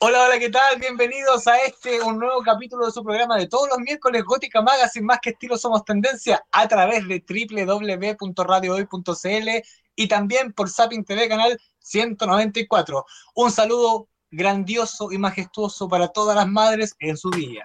[0.00, 0.78] Hola, hola, ¿qué tal?
[0.80, 5.06] Bienvenidos a este, un nuevo capítulo de su programa de todos los miércoles, Gótica Magazine,
[5.06, 9.48] más que estilo somos tendencia, a través de www.radiohoy.cl
[9.96, 13.06] y también por Sapin TV Canal 194.
[13.36, 17.62] Un saludo grandioso y majestuoso para todas las madres en su día.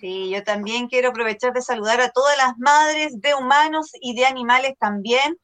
[0.00, 4.26] Sí, yo también quiero aprovechar de saludar a todas las madres de humanos y de
[4.26, 5.38] animales también.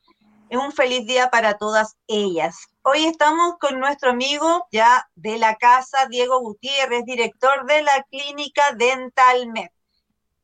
[0.51, 2.57] Un feliz día para todas ellas.
[2.89, 8.63] Hoy estamos con nuestro amigo ya de la casa, Diego Gutiérrez, director de la clínica
[8.77, 9.71] Dental Med,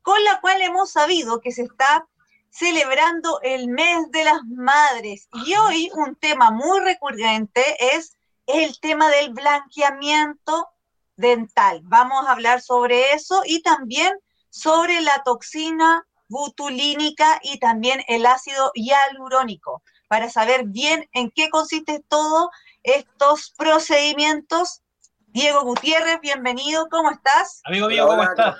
[0.02, 2.04] con la cual hemos sabido que se está
[2.50, 5.28] celebrando el mes de las madres.
[5.46, 7.62] Y hoy un tema muy recurrente
[7.94, 10.68] es el tema del blanqueamiento
[11.14, 11.82] dental.
[11.84, 14.18] Vamos a hablar sobre eso y también
[14.50, 22.04] sobre la toxina butulínica y también el ácido hialurónico, para saber bien en qué consiste
[22.06, 22.50] todos
[22.82, 24.82] estos procedimientos.
[25.28, 27.62] Diego Gutiérrez, bienvenido, ¿cómo estás?
[27.64, 28.56] Amigo mío, ¿cómo estás?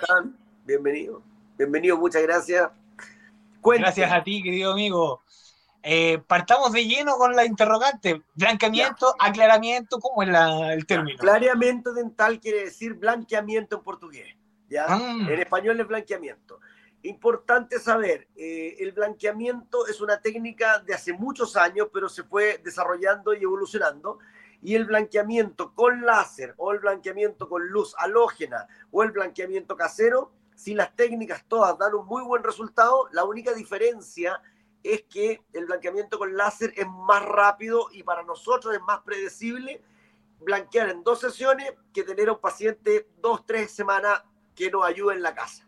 [0.65, 1.21] Bienvenido,
[1.55, 2.71] bienvenido, muchas gracias.
[3.61, 5.21] Gracias a ti, querido amigo.
[5.83, 8.23] Eh, partamos de lleno con la interrogante.
[8.33, 11.17] Blanqueamiento, aclaramiento, ¿cómo es el término?
[11.19, 14.35] Aclaramiento dental quiere decir blanqueamiento en portugués.
[14.69, 14.87] ¿ya?
[14.89, 15.17] Ah.
[15.29, 16.59] En español es blanqueamiento.
[17.05, 22.61] Importante saber, eh, el blanqueamiento es una técnica de hace muchos años, pero se fue
[22.63, 24.19] desarrollando y evolucionando.
[24.61, 30.31] Y el blanqueamiento con láser o el blanqueamiento con luz halógena o el blanqueamiento casero,
[30.55, 34.41] si las técnicas todas dan un muy buen resultado, la única diferencia
[34.81, 39.83] es que el blanqueamiento con láser es más rápido y para nosotros es más predecible
[40.39, 44.23] blanquear en dos sesiones que tener a un paciente dos, tres semanas
[44.55, 45.67] que nos ayude en la casa.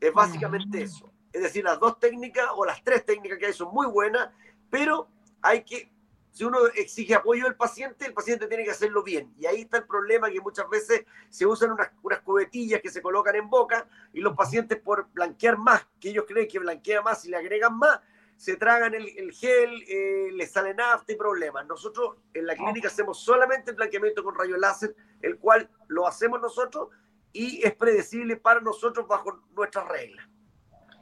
[0.00, 0.82] Es básicamente mm.
[0.82, 1.12] eso.
[1.32, 4.30] Es decir, las dos técnicas o las tres técnicas que hay son muy buenas,
[4.68, 5.08] pero
[5.42, 5.92] hay que,
[6.32, 9.32] si uno exige apoyo del paciente, el paciente tiene que hacerlo bien.
[9.38, 13.02] Y ahí está el problema que muchas veces se usan unas, unas cubetillas que se
[13.02, 17.24] colocan en boca y los pacientes por blanquear más, que ellos creen que blanquea más
[17.24, 18.00] y le agregan más,
[18.40, 21.66] se tragan el, gel, eh, les sale nafta y problemas.
[21.66, 26.40] Nosotros en la clínica hacemos solamente el blanqueamiento con rayo láser, el cual lo hacemos
[26.40, 26.88] nosotros
[27.32, 30.26] y es predecible para nosotros bajo nuestras reglas.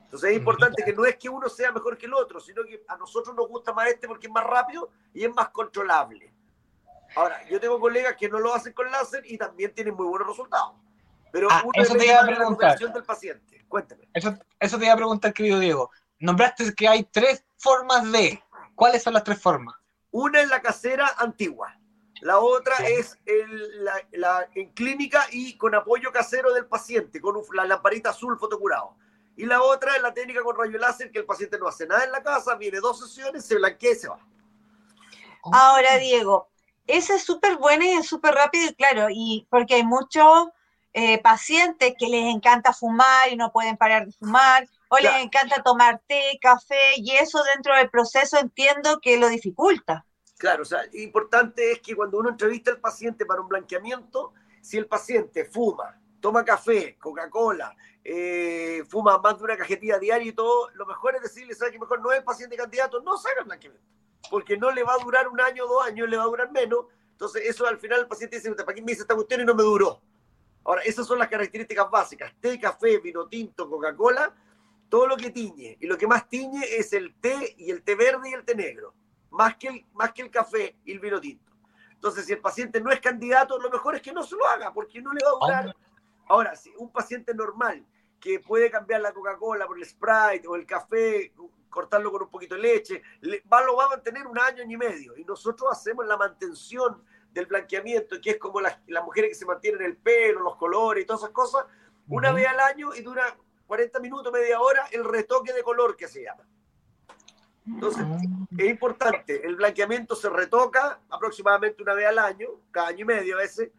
[0.05, 2.83] Entonces es importante que no es que uno sea mejor que el otro, sino que
[2.89, 6.33] a nosotros nos gusta más este porque es más rápido y es más controlable.
[7.15, 10.29] Ahora, yo tengo colegas que no lo hacen con láser y también tienen muy buenos
[10.29, 10.75] resultados.
[11.31, 12.79] Pero ah, eso te iba a preguntar.
[12.79, 13.65] del paciente.
[13.69, 14.09] Cuéntame.
[14.15, 15.91] Eso, eso te iba a preguntar, querido Diego
[16.21, 18.43] nombraste que hay tres formas de.
[18.75, 19.75] ¿Cuáles son las tres formas?
[20.11, 21.77] Una es la casera antigua.
[22.21, 23.19] La otra es
[24.13, 28.97] la, en clínica y con apoyo casero del paciente, con la lamparita azul fotocurado.
[29.37, 32.05] Y la otra es la técnica con rayo láser, que el paciente no hace nada
[32.05, 34.19] en la casa, viene dos sesiones, se blanquea y se va.
[35.53, 36.49] Ahora, Diego,
[36.89, 40.49] esa es súper buena y es súper rápido y claro, y porque hay muchos
[40.95, 45.63] eh, pacientes que les encanta fumar y no pueden parar de fumar, o les encanta
[45.63, 50.05] tomar té, café, y eso dentro del proceso entiendo que lo dificulta.
[50.39, 54.77] Claro, o sea, importante es que cuando uno entrevista al paciente para un blanqueamiento, si
[54.77, 60.71] el paciente fuma, toma café, Coca-Cola, eh, fuma más de una cajetilla diaria y todo,
[60.75, 63.03] lo mejor es decirle, ¿sabes que mejor no es paciente candidato?
[63.03, 63.87] No se haga el blanqueamiento,
[64.31, 66.87] porque no le va a durar un año, dos años, le va a durar menos.
[67.11, 69.57] Entonces, eso al final el paciente dice, ¿para qué me dice esta cuestión y no
[69.57, 70.01] me duró?
[70.63, 72.33] Ahora, esas son las características básicas.
[72.41, 74.33] Té, café, vino tinto, Coca-Cola,
[74.89, 75.77] todo lo que tiñe.
[75.81, 78.55] Y lo que más tiñe es el té y el té verde y el té
[78.55, 78.95] negro,
[79.31, 81.53] más que el, más que el café y el vino tinto.
[81.93, 84.73] Entonces, si el paciente no es candidato, lo mejor es que no se lo haga,
[84.73, 85.77] porque no le va a durar.
[86.29, 87.85] Ahora, si un paciente normal
[88.21, 91.33] que puede cambiar la Coca-Cola por el Sprite o el café,
[91.69, 93.03] cortarlo con un poquito de leche,
[93.53, 95.17] va, lo va a mantener un año y medio.
[95.17, 97.03] Y nosotros hacemos la mantención
[97.33, 101.07] del blanqueamiento, que es como las, mujeres que se mantienen el pelo, los colores y
[101.07, 101.67] todas esas cosas,
[102.09, 106.09] una vez al año y dura 40 minutos, media hora, el retoque de color que
[106.09, 106.47] se llama.
[107.67, 108.38] Entonces, ah.
[108.65, 113.37] Es importante, el blanqueamiento se retoca aproximadamente una vez al año, cada año y medio
[113.37, 113.71] a veces,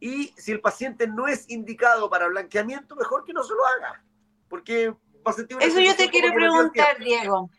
[0.00, 4.02] y si el paciente no es indicado para blanqueamiento, mejor que no se lo haga,
[4.48, 7.50] porque va a sentir Eso yo te quiero preguntar, Diego.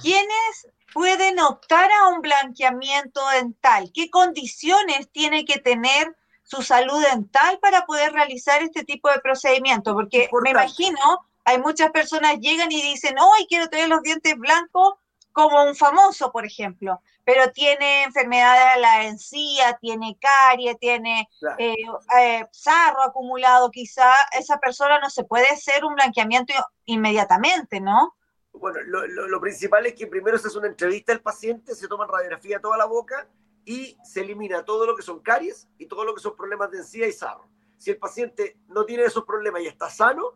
[0.00, 3.90] ¿Quiénes pueden optar a un blanqueamiento dental?
[3.92, 9.92] ¿Qué condiciones tiene que tener su salud dental para poder realizar este tipo de procedimiento?
[9.92, 14.94] Porque me imagino hay muchas personas llegan y dicen, hoy quiero tener los dientes blancos
[15.32, 21.28] como un famoso, por ejemplo, pero tiene enfermedades de la encía, tiene carie, tiene
[21.58, 21.74] eh,
[22.18, 26.52] eh, sarro acumulado, quizá esa persona no se puede hacer un blanqueamiento
[26.86, 28.14] inmediatamente, ¿no?
[28.52, 32.60] Bueno, lo, principal es que primero se hace una entrevista al paciente, se toma radiografía
[32.60, 33.28] toda la boca
[33.64, 36.78] y se elimina todo lo que son caries y todo lo que son problemas de
[36.78, 37.48] encía y sarro.
[37.78, 40.34] Si el paciente no tiene esos problemas y está sano,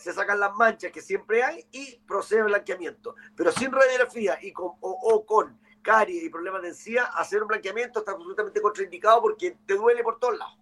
[0.00, 3.14] se sacan las manchas que siempre hay y procede al blanqueamiento.
[3.36, 8.00] Pero sin radiografía y con, o, con caries y problemas de encía, hacer un blanqueamiento
[8.00, 10.56] está absolutamente contraindicado porque te duele por todos lados.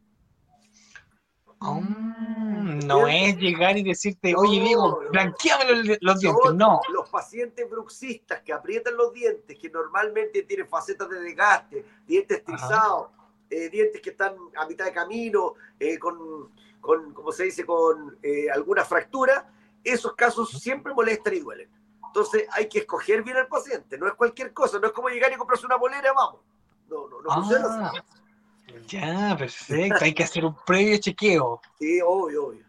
[1.61, 6.81] Mm, no es llegar y decirte, oye, digo, blanqueame los, dientes, no.
[6.93, 13.11] Los pacientes bruxistas que aprietan los dientes, que normalmente tienen facetas de desgaste, dientes trizados,
[13.51, 16.51] eh, dientes que están a mitad de camino, eh, con,
[16.81, 19.51] con, como se dice, con eh, alguna fractura,
[19.83, 21.71] esos casos siempre molestan y duelen.
[22.07, 25.33] Entonces hay que escoger bien al paciente, no es cualquier cosa, no es como llegar
[25.33, 26.41] y comprarse una bolera, vamos.
[26.89, 27.99] No, no, no funciona así.
[27.99, 28.05] Ah.
[28.87, 30.05] Ya, perfecto.
[30.05, 31.61] Hay que hacer un previo chequeo.
[31.79, 32.68] Sí, obvio, obvio.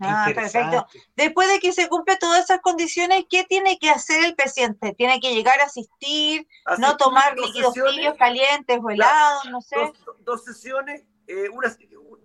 [0.00, 0.86] Ah, perfecto.
[1.16, 4.94] Después de que se cumple todas esas condiciones, ¿qué tiene que hacer el paciente?
[4.94, 6.46] ¿Tiene que llegar a asistir,
[6.78, 7.74] no tomar líquidos
[8.18, 9.76] calientes o helados, no sé?
[10.20, 11.48] Dos, sesiones, eh,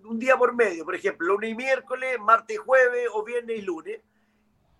[0.03, 3.61] un día por medio, por ejemplo, lunes y miércoles, martes y jueves o viernes y
[3.61, 4.01] lunes,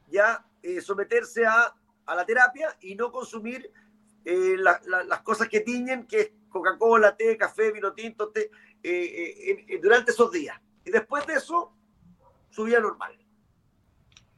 [0.07, 1.75] ya eh, someterse a,
[2.07, 3.71] la terapia y no consumir
[4.25, 8.49] eh, las cosas que tiñen, que es Coca-Cola, té, café, vino tinto, té,
[8.83, 10.59] eh, eh, durante esos días.
[10.83, 11.73] Y después de eso,
[12.49, 13.17] su vida normal.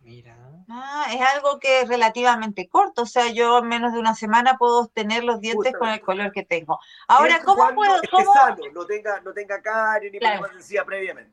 [0.02, 0.36] Mira.
[0.70, 4.58] Ah, es algo que es relativamente corto, o sea, yo en menos de una semana
[4.58, 6.80] puedo tener los dientes con el color que tengo.
[7.08, 8.02] Ahora, ¿cómo puedo...?
[8.10, 8.34] Cómo...
[8.34, 10.48] Sano, no tenga, no tenga caries ni claro.
[10.56, 11.32] decía previamente.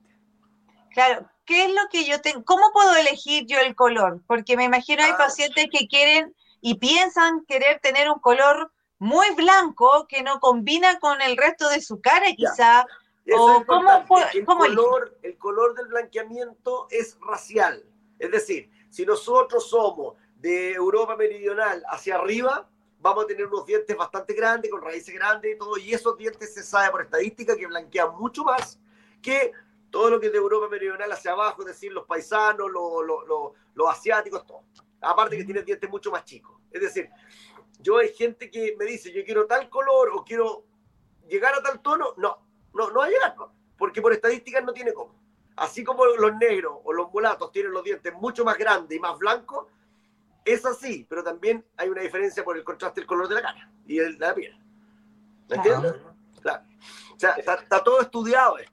[0.90, 2.44] Claro, ¿qué es lo que yo tengo?
[2.44, 4.22] ¿Cómo puedo elegir yo el color?
[4.26, 5.19] Porque me imagino hay ah.
[5.19, 11.22] pacientes que quieren y piensan querer tener un color muy blanco que no combina con
[11.22, 12.84] el resto de su cara, quizá.
[13.36, 17.84] O cómo, el, color, el color del blanqueamiento es racial.
[18.19, 22.69] Es decir, si nosotros somos de Europa Meridional hacia arriba,
[23.00, 26.54] vamos a tener unos dientes bastante grandes, con raíces grandes y todo, y esos dientes
[26.54, 28.80] se sabe por estadística que blanquean mucho más
[29.20, 29.52] que
[29.90, 33.90] todo lo que es de Europa Meridional hacia abajo, es decir, los paisanos, los, los
[33.90, 34.64] asiáticos, todo.
[35.00, 36.56] Aparte que tienen dientes mucho más chicos.
[36.70, 37.08] Es decir,
[37.80, 40.64] yo hay gente que me dice, yo quiero tal color o quiero
[41.28, 42.14] llegar a tal tono.
[42.16, 42.48] No,
[42.78, 43.34] no, no va a llegar,
[43.76, 45.14] porque por estadísticas no tiene cómo.
[45.56, 49.19] Así como los negros o los mulatos tienen los dientes mucho más grandes y más
[49.19, 49.66] blancos,
[50.44, 53.70] es así, pero también hay una diferencia por el contraste del color de la cara
[53.84, 54.56] y el, de la piel.
[55.48, 55.94] ¿Me entiendes?
[56.40, 56.64] Claro.
[57.14, 58.72] O sea, está, todo estudiado esto.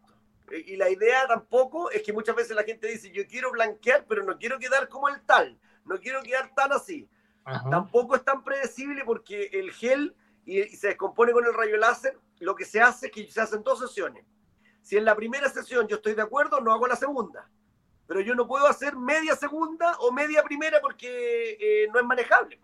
[0.52, 4.24] Y la idea tampoco es que muchas veces la gente dice, yo quiero blanquear, pero
[4.24, 7.10] no quiero quedar como el tal, no quiero quedar tan así.
[7.44, 10.16] Tampoco es tan predecible porque el gel
[10.46, 13.64] y, se descompone con el rayo láser, lo que se hace es que se hacen
[13.64, 14.26] dos sesiones.
[14.82, 17.50] Si en la primera sesión yo estoy de acuerdo, no hago la segunda.
[18.08, 22.60] Pero yo no puedo hacer media segunda o media primera porque eh, no es manejable.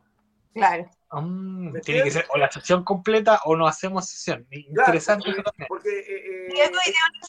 [0.53, 0.89] Claro.
[1.11, 4.45] Mm, tiene que ser o la sesión completa o no hacemos sesión.
[4.51, 5.33] Interesante.
[5.67, 6.71] Porque, eh, eh,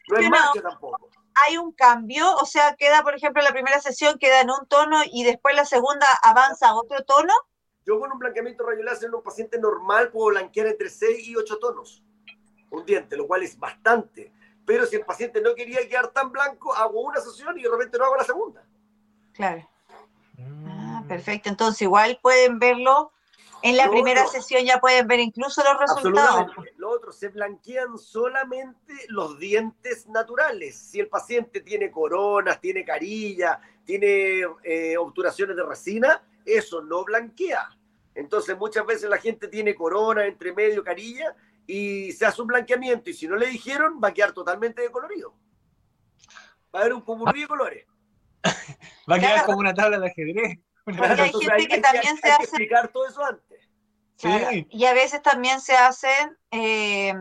[0.09, 4.19] no es magia tampoco hay un cambio, o sea, queda, por ejemplo, la primera sesión
[4.19, 7.33] queda en un tono y después la segunda avanza a otro tono.
[7.85, 11.59] Yo con un blanqueamiento rayo en un paciente normal puedo blanquear entre 6 y 8
[11.59, 12.03] tonos
[12.71, 14.33] un diente, lo cual es bastante.
[14.65, 17.99] Pero si el paciente no quería quedar tan blanco, hago una sesión y de repente
[17.99, 18.65] no hago la segunda.
[19.33, 19.69] Claro.
[20.67, 21.49] Ah, perfecto.
[21.49, 23.13] Entonces, igual pueden verlo
[23.63, 26.51] en la primera sesión ya pueden ver incluso los resultados.
[26.77, 30.77] Lo otro, se blanquean solamente los dientes naturales.
[30.77, 37.69] Si el paciente tiene coronas, tiene carilla, tiene eh, obturaciones de resina, eso no blanquea.
[38.15, 41.35] Entonces muchas veces la gente tiene corona entre medio, carilla,
[41.67, 45.35] y se hace un blanqueamiento, y si no le dijeron, va a quedar totalmente decolorido.
[46.75, 47.87] Va a haber un cumulí de colores.
[49.11, 50.59] va a quedar como una tabla de ajedrez.
[50.85, 52.43] Porque hay gente que también se hace...
[52.43, 53.69] explicar todo eso antes.
[54.71, 57.13] Y a veces también se hacen eh,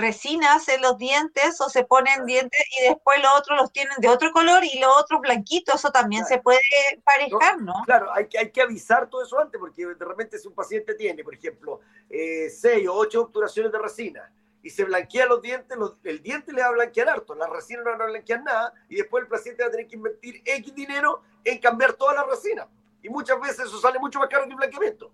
[0.00, 4.08] resinas en los dientes o se ponen dientes y después los otros los tienen de
[4.08, 5.76] otro color y los otros blanquitos.
[5.76, 6.60] Eso también se puede
[7.04, 7.74] parejar, ¿no?
[7.84, 10.94] Claro, hay que, hay que avisar todo eso antes porque de repente si un paciente
[10.94, 15.76] tiene, por ejemplo, eh, seis o ocho obturaciones de resina y se blanquea los dientes,
[16.04, 18.96] el diente le va a blanquear harto, la resina no va a blanquear nada y
[18.96, 22.68] después el paciente va a tener que invertir X dinero en cambiar toda la resina.
[23.02, 25.10] Y muchas veces eso sale mucho más caro que el blanqueamiento.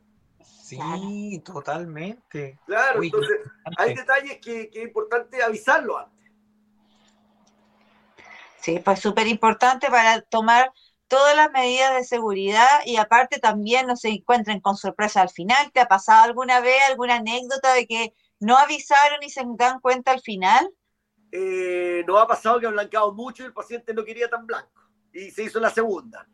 [0.67, 2.59] Sí, totalmente.
[2.67, 3.39] Claro, entonces
[3.77, 6.33] hay detalles que, es importante avisarlo antes.
[8.61, 10.73] Sí, pues súper importante para tomar
[11.07, 15.71] todas las medidas de seguridad y aparte también no se encuentren con sorpresa al final.
[15.71, 20.11] ¿Te ha pasado alguna vez alguna anécdota de que no avisaron y se dan cuenta
[20.11, 20.69] al final?
[21.31, 24.83] Eh, no ha pasado que ha blancado mucho y el paciente no quería tan blanco
[25.13, 26.27] y se hizo la segunda.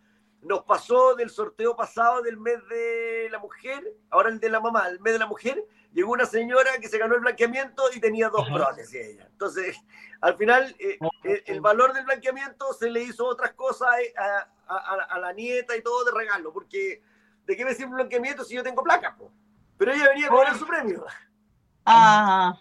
[0.42, 4.88] Nos pasó del sorteo pasado del mes de la mujer, ahora el de la mamá,
[4.88, 8.28] el mes de la mujer, llegó una señora que se ganó el blanqueamiento y tenía
[8.28, 9.26] dos brotes ella.
[9.30, 9.76] Entonces,
[10.20, 15.18] al final, eh, eh, el, valor del blanqueamiento se le hizo otras cosas eh, a,
[15.18, 17.02] la nieta y todo de regalo, porque
[17.46, 19.16] ¿de qué me sirve un blanqueamiento si yo tengo placa?
[19.78, 21.04] Pero ella venía con su premio.
[21.86, 22.58] Ah.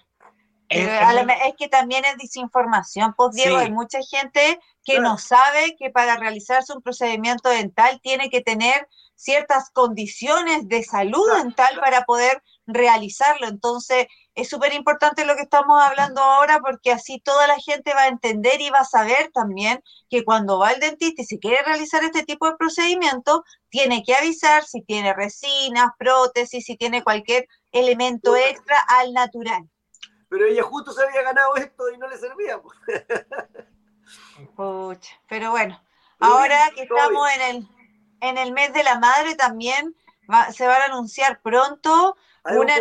[0.72, 6.16] Es, que también es desinformación, pues Diego, hay mucha gente que no sabe que para
[6.18, 13.48] realizarse un procedimiento dental tiene que tener ciertas condiciones de salud dental para poder realizarlo.
[13.48, 18.04] Entonces, es súper importante lo que estamos hablando ahora porque así toda la gente va
[18.04, 21.62] a entender y va a saber también que cuando va al dentista y se quiere
[21.64, 27.48] realizar este tipo de procedimiento, tiene que avisar si tiene resinas, prótesis, si tiene cualquier
[27.72, 29.70] elemento extra al natural
[30.32, 32.58] pero ella justo se había ganado esto y no le servía.
[35.28, 35.84] pero bueno,
[36.22, 37.68] ahora que estamos en el,
[38.22, 39.94] en el mes de la madre también
[40.54, 42.80] se van a anunciar pronto una,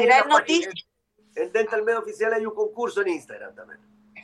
[0.00, 0.72] gran noticia.
[1.36, 3.80] En Dental Med Oficial hay un concurso en Instagram también.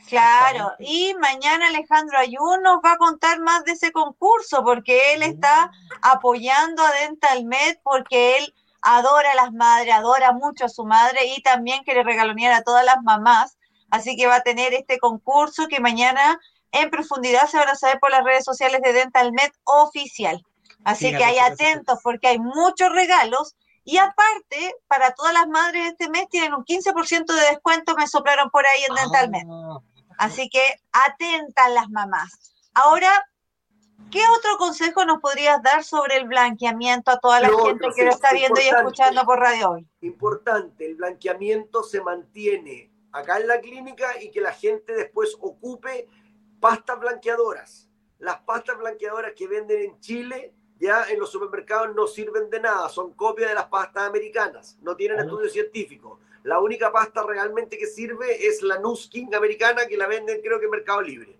[0.08, 5.22] Claro, y mañana Alejandro Ayun nos va a contar más de ese concurso porque él
[5.22, 5.70] está mm.
[6.02, 11.26] apoyando a Dental Med porque él adora a las madres, adora mucho a su madre
[11.34, 13.56] y también quiere regalonear a todas las mamás.
[13.90, 16.38] Así que va a tener este concurso que mañana
[16.70, 20.44] en profundidad se van a saber por las redes sociales de DentalMed oficial.
[20.84, 23.56] Así que hay atentos porque hay muchos regalos.
[23.84, 28.50] Y aparte, para todas las madres este mes tienen un 15% de descuento, me soplaron
[28.50, 29.46] por ahí en DentalMed.
[29.50, 29.78] Ah.
[30.18, 32.54] Así que atentas las mamás.
[32.74, 33.10] Ahora
[34.10, 38.10] ¿Qué otro consejo nos podrías dar sobre el blanqueamiento a toda la gente que lo
[38.10, 39.88] está viendo y escuchando por radio hoy?
[40.02, 46.08] Importante, el blanqueamiento se mantiene acá en la clínica y que la gente después ocupe
[46.60, 47.88] pastas blanqueadoras.
[48.18, 52.88] Las pastas blanqueadoras que venden en Chile ya en los supermercados no sirven de nada,
[52.88, 56.20] son copias de las pastas americanas, no tienen estudio científico.
[56.42, 60.66] La única pasta realmente que sirve es la Nuskin americana que la venden creo que
[60.66, 61.38] en Mercado Libre.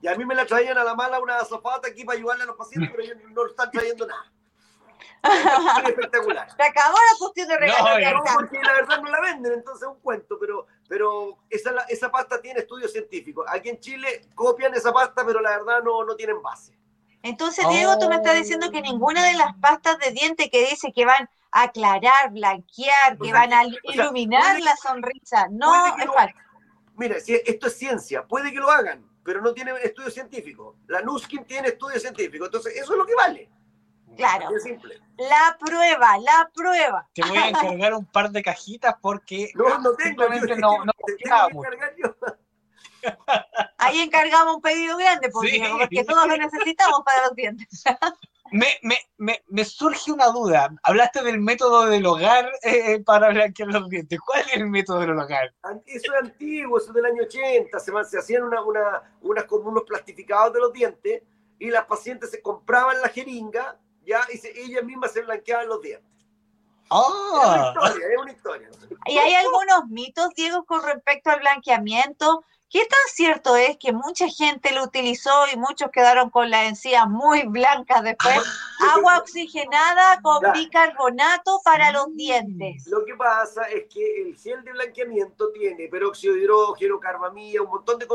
[0.00, 2.46] Y a mí me la traían a la mala una zapata aquí para ayudarle a
[2.46, 4.32] los pacientes, pero ellos no están trayendo nada.
[5.82, 6.48] Es espectacular.
[6.56, 8.14] Se acabó la cuestión de regalar.
[8.14, 12.10] No, porque la verdad no la venden, entonces es un cuento, pero, pero esa, esa
[12.10, 13.44] pasta tiene estudios científicos.
[13.48, 16.78] Aquí en Chile copian esa pasta, pero la verdad no, no tienen base.
[17.22, 20.92] Entonces, Diego, tú me estás diciendo que ninguna de las pastas de diente que dice
[20.92, 26.36] que van a aclarar, blanquear, que van a iluminar la sonrisa, no es falso.
[26.96, 30.76] Mira, si esto es ciencia, puede que lo hagan, pero no tiene estudio científico.
[30.86, 33.50] La Nuskin tiene estudio científico, entonces eso es lo que vale.
[34.16, 34.56] Claro.
[34.56, 34.98] Es simple.
[35.18, 37.06] La prueba, la prueba.
[37.12, 40.24] Te voy a encargar un par de cajitas porque no, no tengo,
[40.56, 40.92] no, no
[43.76, 47.84] Ahí encargamos un pedido grande porque, porque todos lo necesitamos para los dientes.
[48.52, 50.70] Me, me, me, me, surge una duda.
[50.82, 54.18] Hablaste del método del hogar eh, para blanquear los dientes.
[54.20, 55.54] ¿Cuál es el método del hogar?
[55.86, 57.78] Eso es antiguo, eso es del año 80.
[57.78, 61.22] Se, se hacían una, una, unas, como unos plastificados de los dientes
[61.58, 65.82] y las pacientes se compraban la jeringa ya y se, ellas mismas se blanqueaban los
[65.82, 66.08] dientes.
[66.90, 67.74] Ah.
[67.76, 68.70] Es una historia, es una historia.
[69.06, 72.44] ¿Y hay algunos mitos, Diego, con respecto al blanqueamiento?
[72.70, 77.06] ¿Qué tan cierto es que mucha gente lo utilizó y muchos quedaron con la encía
[77.06, 78.36] muy blanca después?
[78.94, 82.86] Agua oxigenada con bicarbonato para los dientes.
[82.86, 87.70] Lo que pasa es que el gel de blanqueamiento tiene peróxido de hidrógeno, carbamida, un
[87.70, 88.06] montón de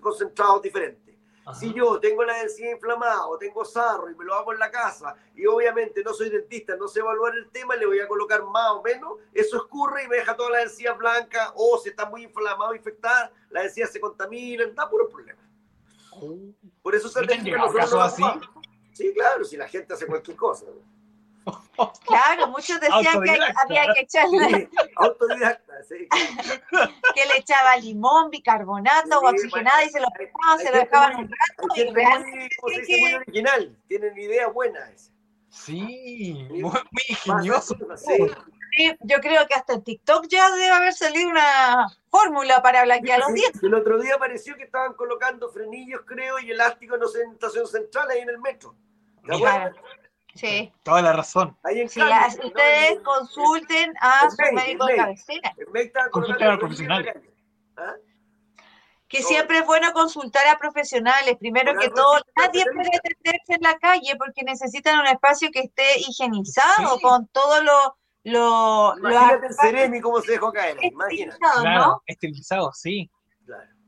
[0.00, 1.14] concentrados diferentes.
[1.58, 4.70] Si yo tengo la encía inflamada o tengo sarro y me lo hago en la
[4.70, 8.44] casa y obviamente no soy dentista, no sé evaluar el tema, le voy a colocar
[8.44, 12.04] más o menos, eso escurre y me deja toda la encía blanca o si está
[12.06, 15.40] muy inflamado o infectada, la encía se contamina, da puro problema.
[16.12, 16.36] Oh.
[16.82, 17.26] Por eso se
[17.74, 18.22] caso así?
[18.92, 20.66] Sí, claro, si la gente hace cualquier cosa.
[22.06, 24.68] Claro, muchos decían que había que echarle.
[24.96, 26.06] Autodidacta, sí.
[27.14, 31.30] que le echaba limón, bicarbonato, agua oxigenada y se lo dejaban, se lo dejaban un
[31.30, 31.68] rato.
[31.76, 33.00] y realmente muy, que...
[33.00, 35.10] muy original, tienen ideas buenas.
[35.48, 37.74] Sí, muy, muy ingenioso.
[37.96, 43.18] Sí, yo creo que hasta en TikTok ya debe haber salido una fórmula para blanquear
[43.18, 43.62] los dientes.
[43.62, 47.66] El otro día apareció que estaban colocando frenillos, creo, y elásticos no sé, en estación
[47.66, 48.76] central ahí en el metro.
[50.34, 50.72] Sí.
[50.82, 51.56] Toda la razón.
[51.64, 55.54] ustedes consulten a su médico de cabecera.
[56.10, 57.22] Consulten al profesional.
[57.76, 57.94] ¿Ah?
[59.08, 61.36] Que siempre es bueno consultar a profesionales.
[61.38, 65.98] Primero que todo, nadie puede atenderse en la calle porque necesitan un espacio que esté
[65.98, 67.96] higienizado con todo lo.
[68.22, 70.76] lo Imagínate el Ceremi cómo se dejó caer.
[70.80, 71.38] Imagínate.
[71.40, 72.02] Claro, ¿no?
[72.06, 73.10] esterilizado, sí.
[73.44, 73.79] Claro.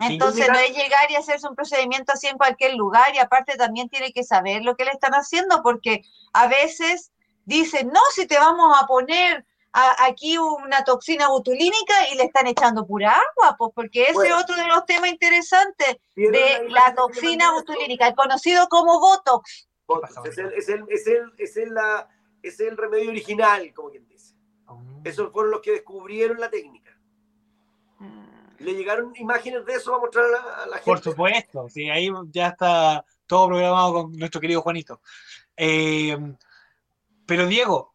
[0.00, 3.88] Entonces no es llegar y hacerse un procedimiento así en cualquier lugar y aparte también
[3.88, 7.12] tiene que saber lo que le están haciendo porque a veces
[7.44, 12.86] dicen, no, si te vamos a poner aquí una toxina botulínica y le están echando
[12.86, 18.06] pura agua, pues porque ese es otro de los temas interesantes de la toxina botulínica,
[18.06, 19.68] el conocido como Botox.
[20.24, 22.08] Es, el, es, el, es, el, es, el, la,
[22.42, 24.34] es el remedio original, como quien dice.
[24.66, 24.80] Oh.
[25.04, 26.96] Esos fueron los que descubrieron la técnica.
[27.98, 28.33] Mm.
[28.58, 30.84] ¿Le llegaron imágenes de eso a mostrar a la, gente?
[30.84, 35.00] Por supuesto, sí, ahí ya está todo programado con nuestro querido Juanito.
[35.56, 36.16] Eh,
[37.26, 37.94] pero Diego,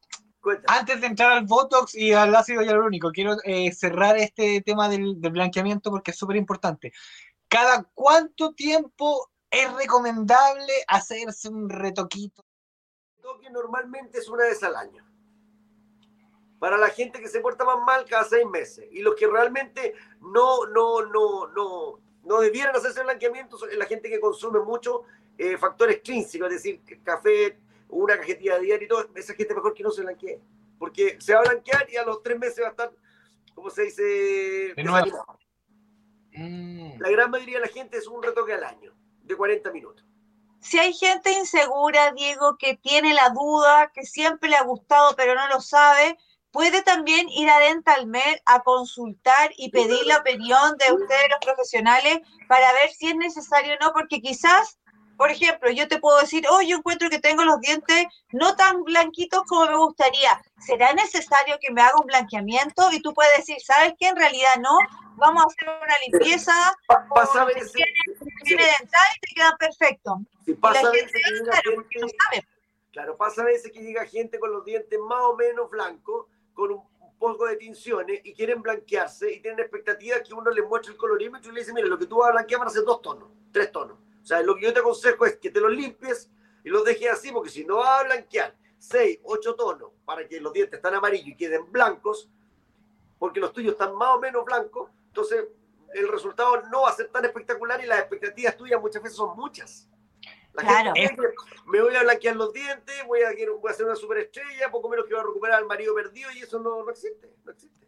[0.67, 5.15] antes de entrar al Botox y al ácido hialurónico, quiero eh, cerrar este tema del,
[5.15, 6.91] blanqueamiento porque es súper importante.
[7.47, 12.43] ¿Cada cuánto tiempo es recomendable hacerse un retoquito?
[13.17, 15.08] El retoque normalmente es una vez al año.
[16.59, 18.85] Para la gente que se porta más mal, cada seis meses.
[18.91, 24.09] Y los que realmente no, no, no, no, no debieran hacerse blanqueamiento son la gente
[24.09, 25.03] que consume mucho
[25.37, 29.83] eh, factores extrínsecos, es decir, café, una cajetilla diaria y todo, esa gente mejor que
[29.83, 30.39] no se blanquee.
[30.77, 32.91] Porque se va a blanquear y a los tres meses va a estar,
[33.55, 34.73] como se dice?
[36.33, 36.99] Mm.
[36.99, 40.05] La gran mayoría de la gente es un retoque al año, de 40 minutos.
[40.61, 45.35] Si hay gente insegura, Diego, que tiene la duda, que siempre le ha gustado pero
[45.35, 46.17] no lo sabe,
[46.51, 52.19] puede también ir a Dentalmed a consultar y pedir la opinión de ustedes, los profesionales,
[52.47, 54.79] para ver si es necesario o no, porque quizás
[55.19, 58.85] por ejemplo, yo te puedo decir, oh, yo encuentro que tengo los dientes no tan
[58.85, 60.41] blanquitos como me gustaría.
[60.65, 62.89] ¿Será necesario que me haga un blanqueamiento?
[62.93, 64.07] Y tú puedes decir, ¿sabes qué?
[64.07, 64.77] En realidad no.
[65.17, 66.53] Vamos a hacer una limpieza.
[67.13, 67.73] Pasa veces,
[68.45, 70.21] tiene dental y te queda perfecto.
[70.61, 72.47] pasa a veces que llega gente,
[72.93, 76.27] Claro, pasa a veces que llega gente con los dientes más o menos blancos,
[76.59, 76.83] con un
[77.17, 81.51] poco de tinciones y quieren blanquearse y tienen expectativas que uno les muestre el colorímetro
[81.51, 83.29] y le dice, mira, lo que tú vas a blanquear van a ser dos tonos,
[83.51, 83.97] tres tonos.
[84.21, 86.29] O sea, lo que yo te aconsejo es que te los limpies
[86.63, 90.39] y los dejes así, porque si no vas a blanquear 6, 8 tonos para que
[90.39, 92.29] los dientes están amarillos y queden blancos,
[93.17, 95.45] porque los tuyos están más o menos blancos, entonces
[95.93, 99.35] el resultado no va a ser tan espectacular y las expectativas tuyas muchas veces son
[99.35, 99.88] muchas.
[100.53, 100.93] Claro.
[101.65, 105.05] me voy a blanquear los dientes, voy a, voy a hacer una superestrella, poco menos
[105.05, 107.87] que voy a recuperar al marido perdido y eso no, no existe, no existe.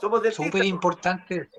[0.00, 1.50] Somos Súper importante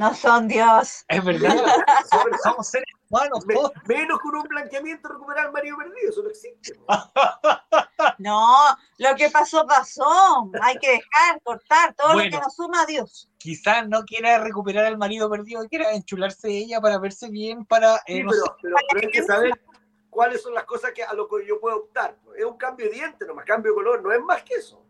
[0.00, 1.04] no son Dios.
[1.08, 1.54] Es verdad.
[2.42, 3.44] Somos seres humanos.
[3.86, 6.08] menos con un blanqueamiento recuperar al marido perdido.
[6.08, 6.80] Eso no existe.
[8.18, 10.50] no, lo que pasó, pasó.
[10.62, 13.30] Hay que dejar, cortar todo lo que nos suma a Dios.
[13.36, 17.96] Quizás no quiera recuperar al marido perdido, quiera enchularse ella para verse bien, para.
[18.06, 18.24] Eh,
[18.62, 19.62] pero, hay que saber
[20.08, 22.16] cuáles son las cosas que, a lo que yo puedo optar.
[22.38, 24.82] Es un cambio de diente, nomás cambio de color, no es más que eso.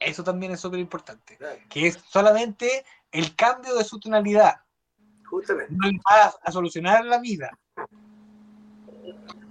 [0.00, 1.38] Eso también es súper importante.
[1.68, 4.56] Que es solamente el cambio de su tonalidad.
[5.24, 5.74] Justamente.
[5.74, 7.58] No va a, solucionar la vida.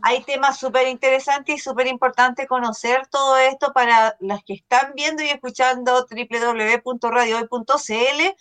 [0.02, 5.24] Hay temas súper interesantes y súper importantes conocer todo esto para las que están viendo
[5.24, 8.36] y escuchando www.radiohoy.cl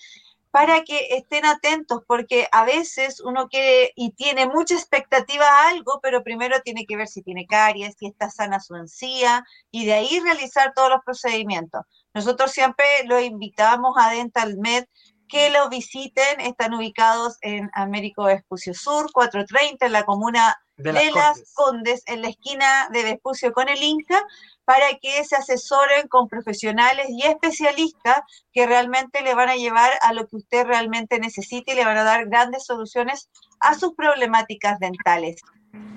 [0.57, 6.01] para que estén atentos, porque a veces uno quiere y tiene mucha expectativa a algo,
[6.03, 9.93] pero primero tiene que ver si tiene caries, si está sana su encía, y de
[9.93, 11.83] ahí realizar todos los procedimientos.
[12.17, 14.87] Nosotros siempre lo invitamos a Dental Med
[15.29, 16.41] que lo visiten.
[16.41, 22.03] Están ubicados en Américo Vespucio Sur, 430, en la comuna de Las, Condes.
[22.07, 24.19] en la esquina de Vespucio con el Inca
[24.65, 30.15] para que se asesoren con profesionales y especialistas que realmente le van a llevar a
[30.15, 33.29] lo que usted realmente necesite y le van a dar grandes soluciones
[33.61, 35.43] a sus problemáticas dentales.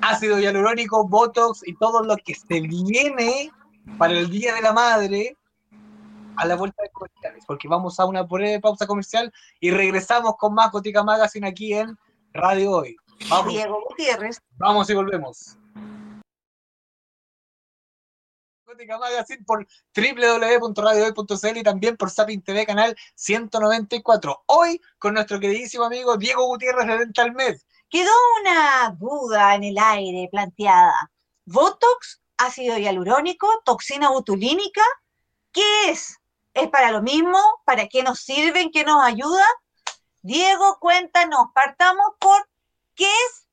[0.01, 3.51] Ácido hialurónico, Botox y todo lo que se viene
[3.97, 5.37] para el Día de la Madre
[6.39, 10.53] a la vuelta de comerciales, porque vamos a una breve pausa comercial y regresamos con
[10.53, 11.97] más Gotica Magazine aquí en
[12.33, 12.95] Radio Hoy.
[13.29, 13.53] Vamos.
[13.53, 14.39] Diego Gutiérrez.
[14.57, 15.57] Vamos y volvemos.
[18.87, 24.43] Magazine por www.radiohoy.cl y también por Sapin TV canal 194.
[24.45, 27.59] Hoy con nuestro queridísimo amigo Diego Gutiérrez de Dental Med.
[27.89, 31.11] Quedó una duda en el aire planteada.
[31.45, 34.83] ¿Botox, ácido hialurónico, toxina botulínica?
[35.51, 36.18] ¿Qué es?
[36.61, 37.39] ¿Es para lo mismo?
[37.65, 38.71] ¿Para qué nos sirven?
[38.71, 39.45] ¿Qué nos ayuda?
[40.21, 42.47] Diego, cuéntanos, partamos por
[42.95, 43.47] qué es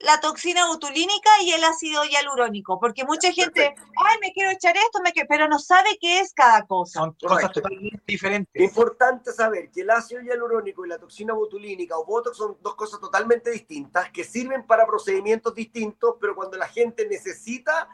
[0.00, 5.00] la toxina botulínica y el ácido hialurónico, porque mucha gente, ay, me quiero echar esto,
[5.02, 7.00] me pero no sabe qué es cada cosa.
[7.00, 8.62] Son cosas totalmente diferentes.
[8.62, 13.00] Importante saber que el ácido hialurónico y la toxina botulínica o Botox son dos cosas
[13.00, 17.88] totalmente distintas que sirven para procedimientos distintos, pero cuando la gente necesita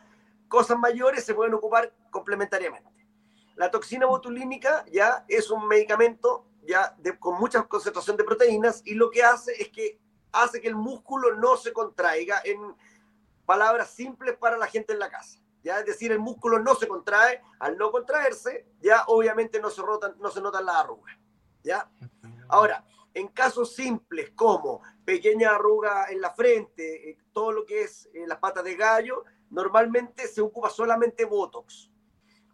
[0.49, 3.04] cosas mayores se pueden ocupar complementariamente.
[3.57, 9.11] La toxina botulínica ya es un medicamento ya con mucha concentración de proteínas y lo
[9.11, 10.01] que hace es que
[10.33, 12.75] hace que el músculo no se contraiga en
[13.47, 15.39] palabras simples para la gente en la casa.
[15.63, 15.79] ¿ya?
[15.81, 20.15] Es decir, el músculo no se contrae, al no contraerse, ya obviamente no se, rotan,
[20.19, 21.17] no se notan las arrugas.
[21.63, 21.89] ¿ya?
[22.49, 28.09] Ahora, en casos simples como pequeña arruga en la frente, eh, todo lo que es
[28.13, 31.91] eh, las patas de gallo, normalmente se ocupa solamente Botox.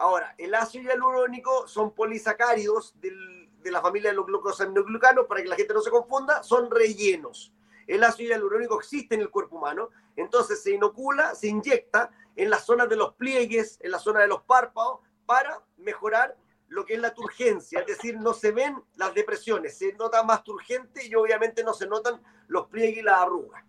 [0.00, 5.56] Ahora, el ácido hialurónico son polisacáridos de la familia de los glucosaminoglicanos, para que la
[5.56, 7.52] gente no se confunda, son rellenos.
[7.86, 12.64] El ácido hialurónico existe en el cuerpo humano, entonces se inocula, se inyecta en las
[12.64, 16.34] zonas de los pliegues, en la zona de los párpados, para mejorar
[16.68, 20.42] lo que es la turgencia, es decir, no se ven las depresiones, se nota más
[20.42, 23.62] turgente y obviamente no se notan los pliegues y las arrugas.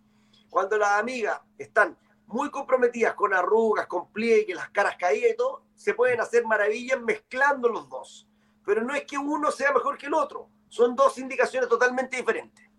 [0.50, 5.64] Cuando las amigas están muy comprometidas con arrugas, con pliegues, las caras caídas y todo,
[5.82, 8.28] se pueden hacer maravillas mezclando los dos.
[8.64, 12.70] Pero no es que uno sea mejor que el otro, son dos indicaciones totalmente diferentes.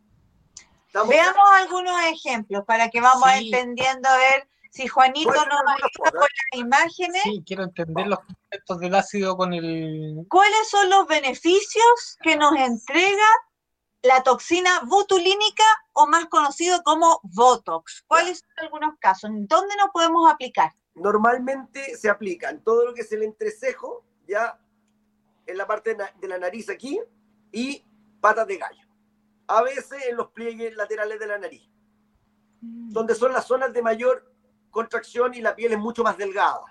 [0.93, 6.61] Veamos algunos ejemplos para que vamos entendiendo a ver si Juanito nos ayuda con las
[6.61, 7.23] imágenes.
[7.25, 10.25] Sí, quiero entender los conceptos del ácido con el.
[10.29, 13.27] ¿Cuáles son los beneficios que nos entrega
[14.03, 18.05] la toxina botulínica o más conocido como Botox.
[18.07, 19.31] ¿Cuáles son algunos casos?
[19.33, 20.73] ¿Dónde nos podemos aplicar?
[20.95, 24.59] Normalmente se aplica en todo lo que es el entrecejo, ya
[25.47, 27.01] en la parte de la nariz aquí,
[27.51, 27.85] y
[28.21, 28.87] patas de gallo.
[29.47, 31.69] A veces en los pliegues laterales de la nariz,
[32.61, 32.91] mm.
[32.91, 34.33] donde son las zonas de mayor
[34.71, 36.65] contracción y la piel es mucho más delgada.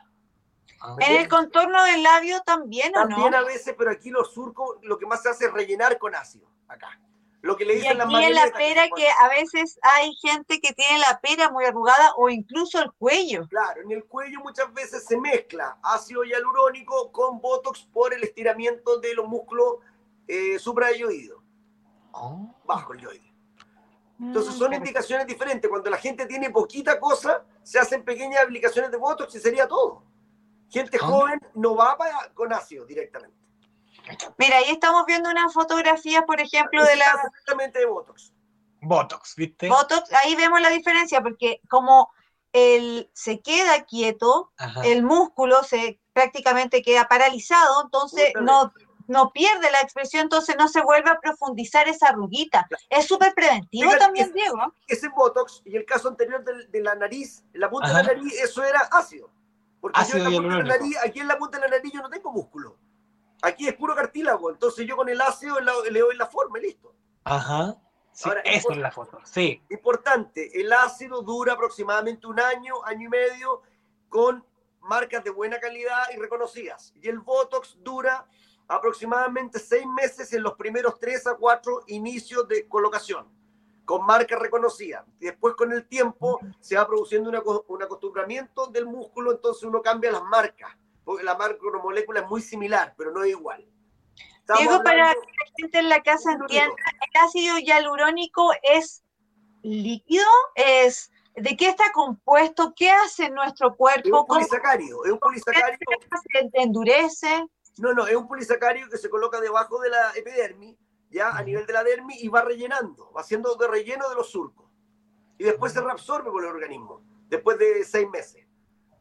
[0.82, 4.78] Ah, en el contorno del labio también, ¿o También a veces, pero aquí los surcos
[4.82, 7.00] lo que más se hace es rellenar con ácido, acá.
[7.42, 10.74] Lo que le dicen y aquí en la pera que, a veces hay gente que
[10.74, 13.48] tiene la pera muy arrugada o incluso el cuello.
[13.48, 19.00] Claro, en el cuello muchas veces se mezcla ácido hialurónico con botox por el estiramiento
[19.00, 19.78] de los músculos
[20.28, 21.34] eh, suprayoides,
[22.12, 22.54] oh.
[22.64, 23.34] bajo el yoide.
[24.20, 25.68] Entonces son mm, indicaciones diferentes.
[25.68, 30.04] Cuando la gente tiene poquita cosa, se hacen pequeñas aplicaciones de botox y sería todo.
[30.70, 31.06] Gente ah.
[31.06, 33.36] joven no va para, con ácido directamente.
[34.38, 37.06] Mira, ahí estamos viendo una fotografía, por ejemplo, de la...
[37.06, 38.34] Exactamente de Botox.
[38.82, 39.70] Botox, ¿viste?
[39.70, 42.10] Botox, ahí vemos la diferencia, porque como
[42.54, 44.52] el, se queda quieto,
[44.84, 48.74] el músculo se prácticamente queda paralizado, entonces no,
[49.08, 52.68] no pierde la expresión, entonces no se vuelve a profundizar esa ruguita.
[52.90, 54.74] Es súper preventivo también, Diego.
[54.88, 58.64] Ese Botox y el caso anterior de, la nariz, la punta de la nariz, eso
[58.64, 59.30] era ácido.
[59.80, 61.92] Porque yo en la punta de la nariz, aquí en la punta de la nariz
[61.94, 62.78] yo no tengo músculo.
[63.42, 66.94] Aquí es puro cartílago, entonces yo con el ácido le doy la forma y listo.
[67.24, 67.76] Ajá.
[68.12, 69.64] Sí, es la foto, sí.
[69.70, 73.62] Importante, el ácido dura aproximadamente un año, año y medio,
[74.10, 74.46] con
[74.82, 76.94] marcas de buena calidad y reconocidas.
[77.02, 78.28] Y el Botox dura
[78.68, 83.28] aproximadamente seis meses en los primeros tres a cuatro inicios de colocación,
[83.86, 85.06] con marcas reconocidas.
[85.20, 87.30] Después con el tiempo se va produciendo
[87.68, 90.76] un acostumbramiento del músculo, entonces uno cambia las marcas
[91.20, 93.66] la macromolécula es muy similar, pero no es igual.
[94.58, 96.76] Diego, para que la gente en la casa entienda,
[97.14, 99.04] el ácido hialurónico es
[99.62, 102.74] líquido, es ¿De qué está compuesto?
[102.76, 104.08] ¿Qué hace nuestro cuerpo?
[104.08, 105.78] Es un polisacario, es un polisacario.
[106.32, 107.46] ¿Se endurece?
[107.78, 110.78] No, no, es un polisacario que se coloca debajo de la epidermis,
[111.10, 114.30] ya a nivel de la dermis, y va rellenando, va haciendo de relleno de los
[114.30, 114.70] surcos.
[115.38, 118.46] Y después se reabsorbe por el organismo, después de seis meses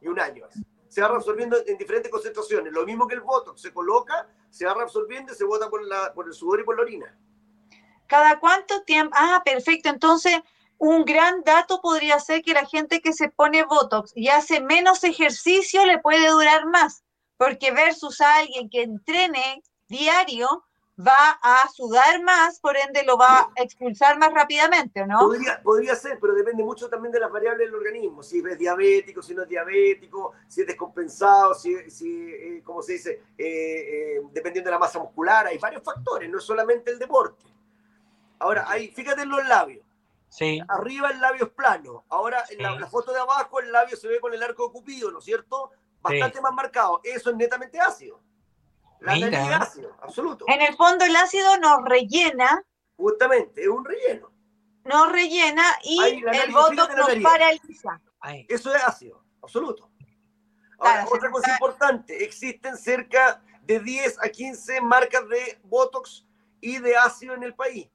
[0.00, 0.46] y un año
[0.90, 2.72] se va reabsorbiendo en diferentes concentraciones.
[2.72, 6.12] Lo mismo que el Botox, se coloca, se va reabsorbiendo y se bota por, la,
[6.12, 7.18] por el sudor y por la orina.
[8.08, 9.16] ¿Cada cuánto tiempo?
[9.16, 9.88] Ah, perfecto.
[9.88, 10.36] Entonces,
[10.78, 15.04] un gran dato podría ser que la gente que se pone Botox y hace menos
[15.04, 17.04] ejercicio le puede durar más,
[17.36, 20.64] porque versus a alguien que entrene diario,
[21.06, 25.18] va a sudar más, por ende lo va a expulsar más rápidamente, no?
[25.20, 29.22] Podría, podría ser, pero depende mucho también de las variables del organismo, si es diabético,
[29.22, 33.22] si no es diabético, si es descompensado, si, si eh, ¿cómo se dice?
[33.36, 37.46] Eh, eh, dependiendo de la masa muscular, hay varios factores, no es solamente el deporte.
[38.38, 39.84] Ahora, ahí, fíjate en los labios.
[40.28, 40.60] Sí.
[40.68, 42.04] Arriba el labio es plano.
[42.08, 45.10] Ahora, en la, foto de abajo, el labio se ve con el arco de Cupido,
[45.10, 45.72] ¿no es cierto?
[46.00, 47.00] Bastante más marcado.
[47.02, 48.20] Eso es netamente ácido.
[49.00, 50.44] La nariz ácido, absoluto.
[50.48, 52.62] En el fondo el ácido nos rellena.
[52.96, 54.30] Justamente, es un relleno.
[54.84, 58.00] Nos rellena y el voto nos paraliza.
[58.48, 59.90] Eso es ácido, absoluto.
[60.78, 66.26] Ahora, otra cosa importante, existen cerca de 10 a 15 marcas de Botox
[66.60, 67.88] y de ácido en el país.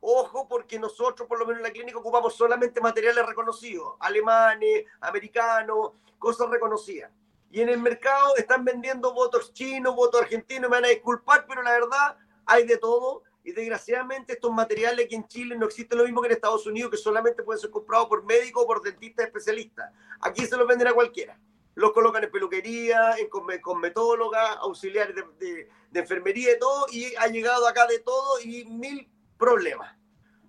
[0.00, 5.92] Ojo, porque nosotros, por lo menos en la clínica, ocupamos solamente materiales reconocidos, alemanes, americanos,
[6.18, 7.10] cosas reconocidas.
[7.56, 11.62] Y en el mercado están vendiendo votos chinos, votos argentinos, me van a disculpar, pero
[11.62, 13.22] la verdad hay de todo.
[13.42, 16.90] y desgraciadamente estos materiales aquí en Chile no existen lo mismo que en Estados Unidos,
[16.90, 19.90] que solamente pueden ser comprados por médicos o por dentistas especialistas.
[20.20, 21.40] Aquí se los venden a cualquiera.
[21.76, 23.30] Los colocan en peluquería, en
[23.62, 29.08] cosmetólogas, auxiliares de, de, enfermería y todo, y ha llegado acá de todo y mil
[29.38, 29.96] problemas.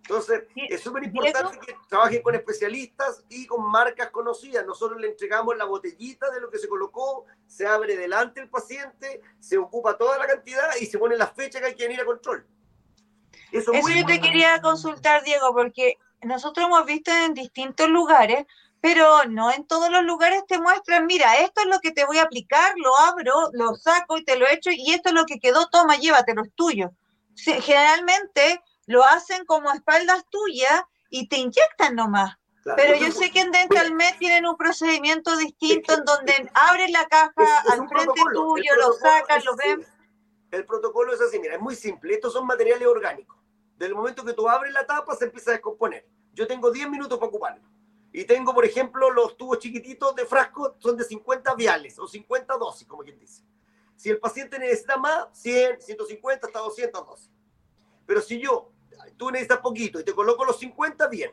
[0.10, 4.66] Entonces, es súper importante que trabajen con especialistas y con marcas conocidas.
[4.66, 9.22] Nosotros le entregamos la botellita de lo que se colocó, se abre delante el paciente,
[9.42, 12.06] se ocupa toda la cantidad y se pone la fecha que hay que ir a
[12.06, 12.48] control.
[13.52, 18.46] Eso, yo te quería consultar, Diego, porque nosotros hemos visto en distintos lugares,
[18.80, 22.20] pero no en todos los lugares te muestran, mira, esto es lo que te voy
[22.20, 25.40] a aplicar, lo abro, lo saco y te lo echo, y esto es lo que
[25.40, 26.92] quedó, toma, llévatelo, es tuyo.
[27.36, 32.38] generalmente lo hacen como espaldas tuyas y te inyectan nomás.
[32.76, 37.08] pero yo sé que en Dental Med tienen un procedimiento distinto en donde abren la
[37.08, 39.86] caja al frente tuyo, lo sacan, lo ven.
[40.52, 42.14] El protocolo es así, mira, es muy simple.
[42.14, 43.38] Estos son materiales orgánicos.
[43.78, 46.08] Del momento que tú abres la tapa, se empieza a descomponer.
[46.34, 47.64] Yo tengo 10 minutos para ocuparlo.
[48.14, 52.58] Y tengo, por ejemplo, los tubos chiquititos de frasco, son de 50 viales o 50
[52.58, 53.44] dosis, como quien dice.
[53.96, 57.32] Si el paciente necesita más, 100, 150, hasta 200 dosis.
[58.06, 58.72] Pero si yo,
[59.18, 61.32] tú necesitas poquito y te coloco los 50, bien.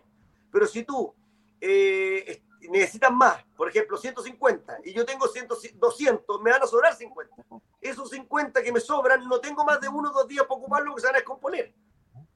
[0.50, 1.14] Pero si tú
[1.60, 6.94] eh, necesitas más, por ejemplo, 150, y yo tengo 100, 200, me van a sobrar
[6.94, 7.34] 50.
[7.80, 10.90] Esos 50 que me sobran, no tengo más de uno o dos días para ocuparlo
[10.90, 11.74] porque se van a descomponer.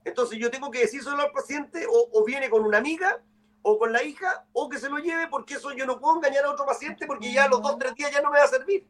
[0.04, 3.22] Entonces yo tengo que decir solo al paciente o, viene con una amiga
[3.62, 6.44] o con la hija o que se lo lleve porque eso yo no puedo engañar
[6.44, 8.86] a otro paciente porque ya los dos tres días ya no me va a servir.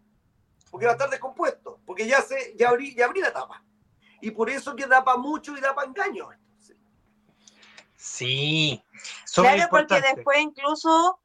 [0.70, 3.64] Porque va a estar descompuesto, porque ya, se, ya, abrí, ya abrí la tapa.
[4.20, 6.28] Y por eso que da para mucho y da para engaño.
[7.96, 8.82] Sí.
[9.34, 11.20] Claro, porque después incluso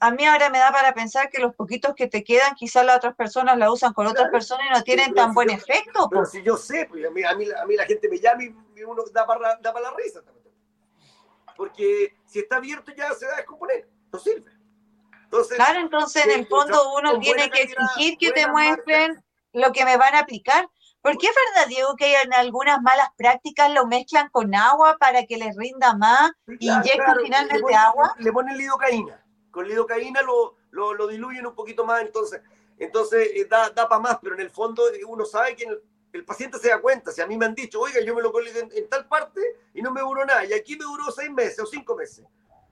[0.00, 2.96] a mí ahora me da para pensar que los poquitos que te quedan, quizás las
[2.96, 6.08] otras personas la usan con otras personas y no tienen tan buen efecto.
[6.10, 9.02] Pero si yo sé, pues a mí, a mí, la gente me llama y uno
[9.12, 10.20] da para, da para la risa.
[11.56, 14.50] Porque si está abierto ya se va a descomponer, no sirve.
[15.24, 19.84] Entonces, claro, entonces en el fondo uno tiene que exigir que te muestren lo que
[19.84, 20.68] me van a aplicar.
[21.04, 25.26] ¿Por qué es verdad, Diego, que en algunas malas prácticas lo mezclan con agua para
[25.26, 28.16] que les rinda más y inyectan finalmente agua?
[28.18, 32.42] Le ponen lidocaína con lidocaína lo, lo, diluyen un poquito más, entonces,
[32.76, 35.64] entonces eh, da, da para más, pero en el fondo eh, uno sabe que
[36.12, 37.10] el, paciente se da cuenta.
[37.12, 39.40] Si a mí me han dicho, oiga, yo me lo coloqué en, tal parte
[39.72, 42.24] y no me duró nada, y aquí me duró seis meses o cinco meses.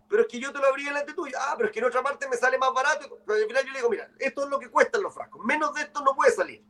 [0.09, 1.37] Pero es que yo te lo abrí delante tuyo.
[1.40, 3.18] Ah, pero es que en otra parte me sale más barato.
[3.25, 5.42] Pero al final yo le digo, mira, esto es lo que cuestan los frascos.
[5.42, 6.62] Menos de esto no puede salir.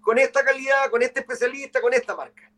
[0.00, 2.50] Con esta calidad, con este especialista, con esta marca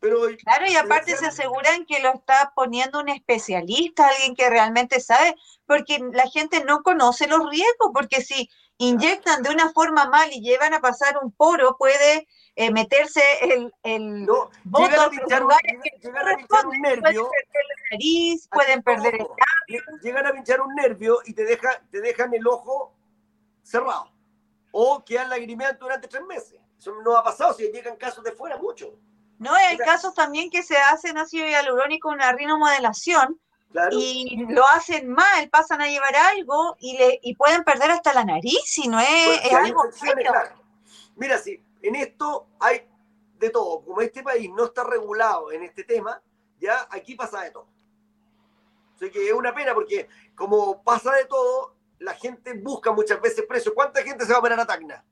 [0.00, 5.34] claro, y aparte se aseguran que lo está poniendo un especialista, alguien que realmente sabe,
[5.66, 10.40] porque la gente no conoce los riesgos, porque si inyectan de una forma mal y
[10.40, 15.50] llevan a pasar un poro, puede eh, meterse el, el no, voto a pinchar, un,
[15.52, 17.28] un nervio.
[17.28, 19.82] Pueden perder la nariz, pueden perder el labio.
[20.02, 22.94] Llegan a pinchar un nervio y te, deja, te dejan el ojo
[23.62, 24.12] cerrado.
[24.72, 26.60] O quedan lagrimeando durante tres meses.
[26.78, 28.94] Eso no ha pasado, si llegan casos de fuera, mucho.
[29.38, 33.40] No, hay casos también que se hacen ácido hialurónico, una rinomodelación,
[33.92, 38.24] y lo hacen mal, pasan a llevar algo y, le, y pueden perder hasta la
[38.24, 39.82] nariz si no es, algo
[41.16, 42.88] Mira, si en esto hay
[43.38, 46.20] de todo, como este país no está regulado en este tema,
[46.58, 47.66] ya aquí pasa de todo.
[48.96, 53.44] Así que es una pena porque como pasa de todo, la gente busca muchas veces
[53.48, 53.74] precios.
[53.74, 55.04] ¿Cuánta gente se va a operar a Tacna?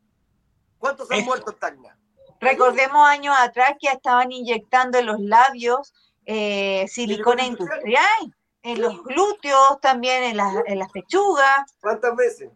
[0.78, 1.98] ¿Cuántos han muerto en Tacna?
[2.40, 5.94] Recordemos años atrás que estaban inyectando en los labios
[6.26, 11.76] eh, silicona industrial, en los glúteos, también en las, en las pechugas.
[11.80, 12.50] ¿Cuántas veces?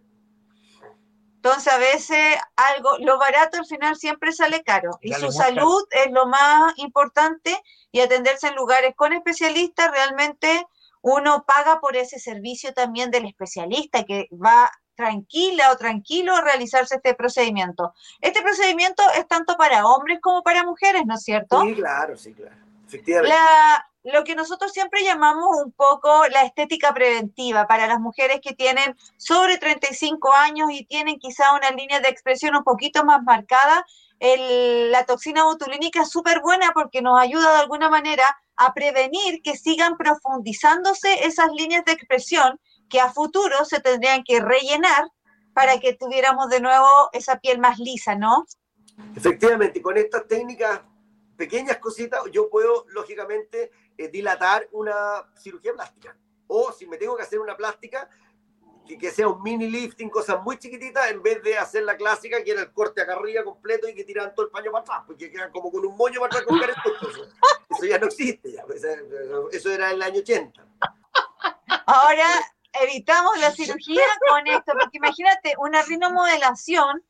[1.36, 4.98] Entonces, a veces algo, lo barato al final siempre sale caro.
[5.00, 7.58] Y su salud es lo más importante
[7.92, 10.66] y atenderse en lugares con especialistas, realmente
[11.02, 17.14] uno paga por ese servicio también del especialista que va tranquila o tranquilo realizarse este
[17.14, 17.94] procedimiento.
[18.20, 21.62] Este procedimiento es tanto para hombres como para mujeres, ¿no es cierto?
[21.62, 22.56] Sí, claro, sí, claro.
[22.86, 23.36] Efectivamente.
[24.02, 28.96] lo que nosotros siempre llamamos un poco la estética preventiva para las mujeres que tienen
[29.16, 33.86] sobre 35 años y tienen quizá una línea de expresión un poquito más marcada,
[34.20, 38.24] la toxina botulínica es súper buena porque nos ayuda de alguna manera
[38.56, 44.40] a prevenir que sigan profundizándose esas líneas de expresión que a futuro se tendrían que
[44.40, 45.04] rellenar
[45.54, 48.44] para que tuviéramos de nuevo esa piel más lisa, ¿no?
[49.16, 50.82] Efectivamente, con estas técnicas,
[51.36, 56.16] pequeñas cositas, yo puedo, lógicamente, eh, dilatar una cirugía plástica.
[56.46, 58.10] O si me tengo que hacer una plástica,
[58.98, 62.52] que, sea un mini lifting, cosas muy chiquititas, en vez de hacer la clásica que
[62.52, 65.30] era el corte acá arriba completo y que tiran todo el paño para atrás, porque
[65.30, 67.28] quedan como con un moño para atrás con eso,
[67.70, 68.82] eso ya no existe, ya, pues,
[69.52, 70.66] eso era en el año 80.
[71.86, 72.26] Ahora
[72.72, 77.02] evitamos la cirugía con esto, porque imagínate, una rinomodelación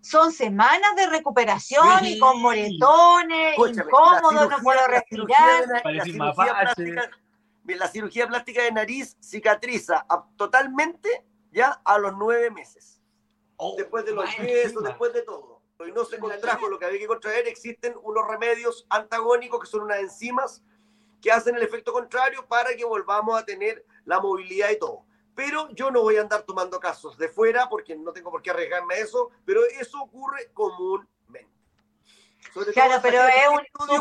[0.00, 5.64] son semanas de recuperación y con moretones, incómodos, no puedo respirar.
[5.84, 7.10] La, cirugía plástica
[7.62, 13.00] de nariz cicatriza totalmente ya a los nueve meses.
[13.56, 15.60] Oh, después de los yesos, después de todo.
[15.86, 17.48] Y no se contrajo lo que había que contraer.
[17.48, 20.62] Existen unos remedios antagónicos que son unas enzimas
[21.20, 25.70] que hacen el efecto contrario para que volvamos a tener la movilidad y todo pero
[25.70, 28.94] yo no voy a andar tomando casos de fuera porque no tengo por qué arriesgarme
[28.94, 31.50] a eso, pero eso ocurre comúnmente.
[32.72, 34.00] claro, pero es un estudio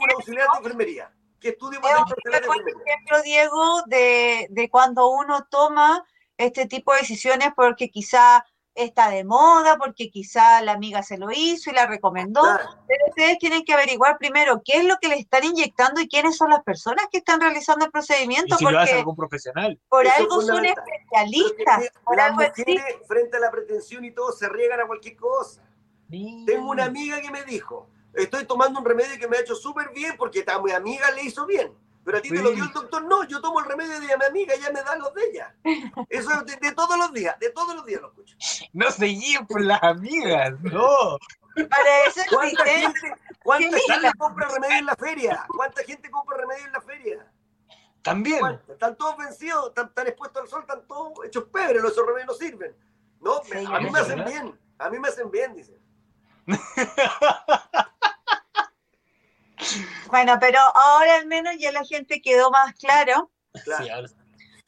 [0.00, 1.12] un auxiliar de enfermería.
[1.42, 6.04] ¿Qué estudio puede tener Por ejemplo, Diego, de, de cuando uno toma
[6.38, 11.30] este tipo de decisiones porque quizá está de moda, porque quizá la amiga se lo
[11.30, 12.42] hizo y la recomendó,
[12.86, 16.36] pero ustedes tienen que averiguar primero qué es lo que le están inyectando y quiénes
[16.36, 18.54] son las personas que están realizando el procedimiento.
[18.54, 19.78] Y si porque algún profesional.
[19.88, 21.90] Por algo son especialistas.
[22.04, 22.40] Por algo
[23.06, 25.62] frente a la pretensión y todo se riegan a cualquier cosa.
[26.08, 29.90] Tengo una amiga que me dijo, estoy tomando un remedio que me ha hecho súper
[29.90, 31.72] bien porque a mi amiga le hizo bien.
[32.04, 34.24] Pero a ti te lo dio el doctor, no, yo tomo el remedio de mi
[34.24, 35.54] amiga, ella me da los de ella.
[36.08, 38.36] Eso es de, todos los días, de todos los días lo escucho.
[38.72, 41.18] No se guíen por las amigas, no.
[41.54, 45.46] Para eso ¿Cuánta gente, cuánta gente compra remedio en la feria?
[45.54, 47.32] ¿Cuánta gente compra remedio en la feria?
[48.00, 48.40] También.
[48.68, 52.74] Están todos vencidos, están, expuestos al sol, están todos hechos pedres, esos remedios no sirven.
[53.20, 55.78] No, a mí me hacen bien, a mí me hacen bien, dice.
[60.08, 63.30] Bueno, pero ahora al menos ya la gente quedó más claro,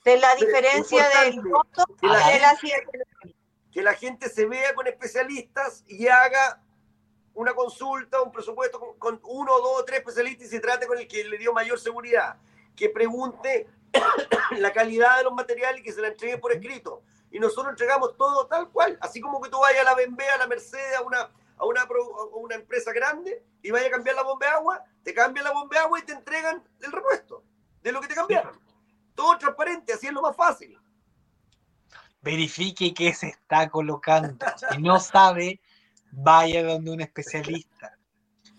[0.05, 2.59] de la diferencia del voto que la,
[3.73, 6.61] que la gente se vea con especialistas y haga
[7.35, 11.09] una consulta, un presupuesto con, uno, dos o tres especialistas y se trate con el
[11.09, 12.37] que le dio mayor seguridad.
[12.77, 13.69] Que pregunte
[14.59, 17.03] la calidad de los materiales y que se la entregue por escrito.
[17.31, 18.97] Y nosotros entregamos todo tal cual.
[19.01, 21.87] Así como que tú vayas a la BMB, a la Mercedes, a una, a una,
[22.33, 25.77] una empresa grande y vaya a cambiar la bomba de agua, te cambian la bomba
[25.77, 27.45] de agua y te entregan el repuesto
[27.83, 28.59] de lo que te cambiaron.
[29.15, 30.79] Todo transparente, así es lo más fácil.
[32.23, 34.45] Verifique qué se está colocando.
[34.73, 35.61] Si no sabe,
[36.11, 37.97] vaya donde un especialista.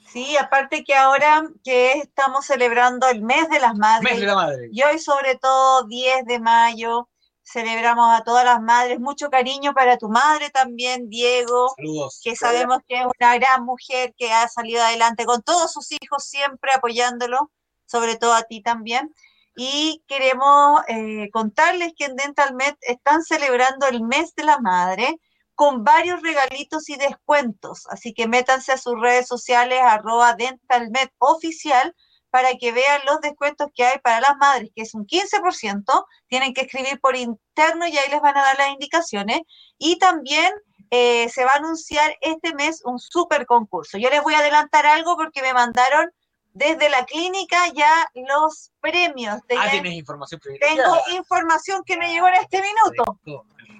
[0.08, 4.36] Sí, aparte que ahora que estamos celebrando el mes de las madres, mes de la
[4.36, 4.70] madre.
[4.72, 7.10] y hoy sobre todo 10 de mayo,
[7.48, 11.76] Celebramos a todas las madres, mucho cariño para tu madre también, Diego,
[12.24, 16.26] que sabemos que es una gran mujer que ha salido adelante con todos sus hijos,
[16.26, 17.52] siempre apoyándolo,
[17.86, 19.14] sobre todo a ti también.
[19.56, 25.20] Y queremos eh, contarles que en DentalMed están celebrando el mes de la madre
[25.54, 27.86] con varios regalitos y descuentos.
[27.92, 31.96] Así que métanse a sus redes sociales, arroba DentalMed oficial,
[32.36, 36.54] para que vean los descuentos que hay para las madres, que es un 15%, tienen
[36.54, 39.40] que escribir por interno y ahí les van a dar las indicaciones.
[39.78, 40.52] Y también
[40.92, 43.98] eh, se va a anunciar este mes un super concurso.
[43.98, 46.12] Yo les voy a adelantar algo porque me mandaron
[46.52, 49.38] desde la clínica ya los premios.
[49.58, 53.18] ah, tienes información Tengo información que me llegó en este minuto.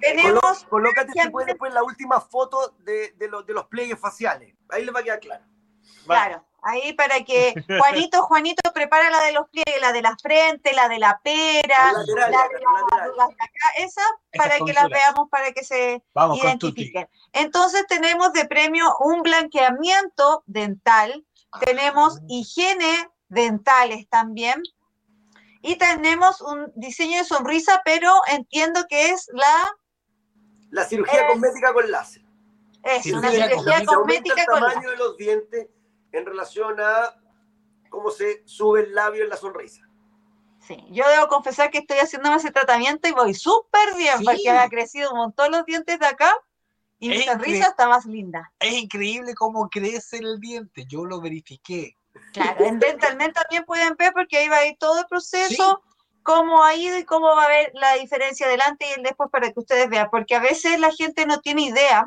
[0.00, 0.64] Tenemos.
[0.64, 4.54] Colócate si puedes después la última foto de, de, los, de los pliegues faciales.
[4.70, 5.44] Ahí les va a quedar claro.
[6.06, 6.46] Claro.
[6.68, 10.88] Ahí para que Juanito, Juanito prepara la de los pliegues, la de la frente, la
[10.88, 12.30] de la pera, la, de
[13.16, 13.28] la,
[13.76, 14.02] esa
[14.36, 16.02] para que las veamos, para que se
[16.42, 17.08] identifiquen.
[17.32, 21.24] Entonces tenemos de premio un blanqueamiento dental,
[21.64, 24.60] tenemos higiene dentales también,
[25.62, 29.72] y tenemos un diseño de sonrisa, pero entiendo que es la...
[30.70, 32.22] La cirugía cosmética con láser.
[32.82, 34.78] Es una cirugía cosmética con láser.
[34.78, 35.68] el tamaño de los dientes
[36.16, 37.14] en relación a
[37.90, 39.82] cómo se sube el labio en la sonrisa.
[40.66, 44.68] Sí, yo debo confesar que estoy haciendo ese tratamiento y voy súper bien porque ha
[44.68, 46.34] crecido un montón los dientes de acá
[46.98, 48.52] y mi sonrisa está más linda.
[48.58, 51.94] Es increíble cómo crece el diente, yo lo verifiqué.
[52.32, 55.82] Claro, en también pueden ver porque ahí va a ir todo el proceso,
[56.22, 59.52] cómo ha ido y cómo va a ver la diferencia delante y el después para
[59.52, 62.06] que ustedes vean, porque a veces la gente no tiene idea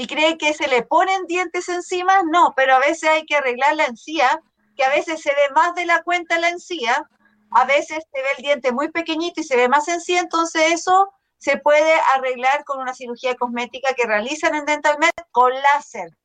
[0.00, 3.74] y cree que se le ponen dientes encima, no, pero a veces hay que arreglar
[3.74, 4.40] la encía,
[4.76, 7.10] que a veces se ve más de la cuenta la encía,
[7.50, 11.12] a veces se ve el diente muy pequeñito y se ve más encía, entonces eso
[11.38, 16.16] se puede arreglar con una cirugía cosmética que realizan en DentalMed con láser.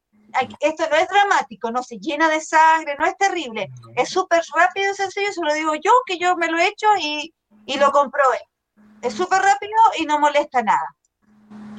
[0.60, 4.92] Esto no es dramático, no se llena de sangre, no es terrible, es súper rápido
[4.92, 7.34] y sencillo, se lo digo yo, que yo me lo he hecho y,
[7.66, 8.40] y lo comprobé.
[9.02, 10.96] Es súper rápido y no molesta nada.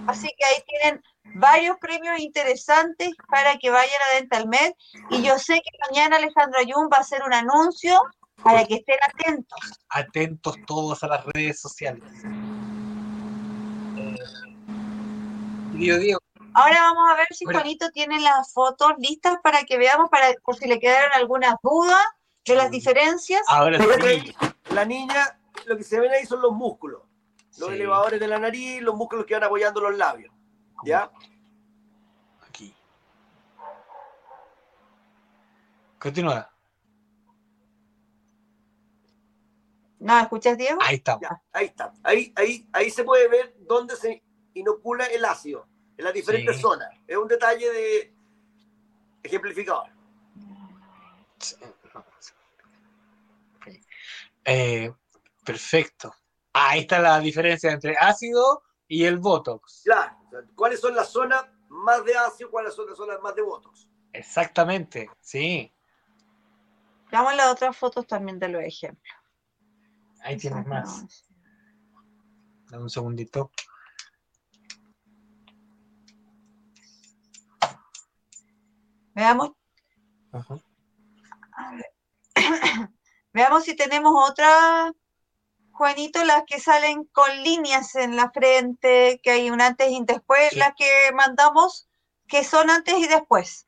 [0.08, 1.00] Así que ahí tienen
[1.34, 4.72] varios premios interesantes para que vayan a DentalMed.
[5.10, 7.98] Y yo sé que mañana Alejandro Ayun va a hacer un anuncio
[8.42, 9.58] para que estén atentos.
[9.88, 12.04] Atentos todos a las redes sociales.
[13.96, 14.16] Eh,
[16.56, 20.56] Ahora vamos a ver si Juanito tiene las fotos listas para que veamos, para por
[20.56, 22.00] si le quedaron algunas dudas
[22.44, 23.42] de las diferencias.
[23.48, 24.34] Ahora sí.
[24.70, 27.02] La niña, lo que se ven ahí son los músculos,
[27.58, 30.32] los elevadores de la nariz, los músculos que van apoyando los labios.
[30.84, 31.10] ¿Ya?
[32.46, 32.74] Aquí.
[35.98, 36.50] Continúa.
[39.98, 40.78] No, ¿escuchas, Diego?
[40.82, 41.18] Ahí está.
[41.52, 41.92] ahí está.
[42.02, 44.22] Ahí, ahí, ahí se puede ver dónde se
[44.52, 45.66] inocula el ácido,
[45.96, 46.90] en las diferentes zonas.
[47.06, 48.14] Es un detalle de
[49.22, 49.88] ejemplificador.
[54.44, 54.92] Eh,
[55.44, 56.14] perfecto.
[56.52, 59.82] Ahí está la diferencia entre ácido y el Botox.
[59.84, 60.16] Claro.
[60.54, 62.50] ¿Cuáles son las zonas más de ácido?
[62.50, 63.88] ¿Cuáles son las zonas más de Botox?
[64.12, 65.72] Exactamente, sí.
[67.10, 69.14] Veamos las otras fotos también de los ejemplos.
[70.20, 71.26] Ahí tienes más.
[72.70, 73.50] Dame un segundito.
[79.14, 79.52] Veamos.
[83.32, 84.92] Veamos si tenemos otra,
[85.74, 90.06] Juanito, las que salen con líneas en la frente, que hay un antes y un
[90.06, 91.88] después, las que mandamos,
[92.26, 93.66] que son antes y después,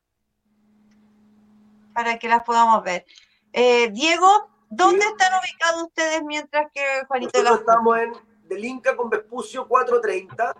[1.92, 3.04] para que las podamos ver.
[3.52, 8.12] Eh, Diego, ¿Dónde están ubicados ustedes mientras que Juanito Nosotros estamos en
[8.48, 10.56] Del Inca con Vespucio 430,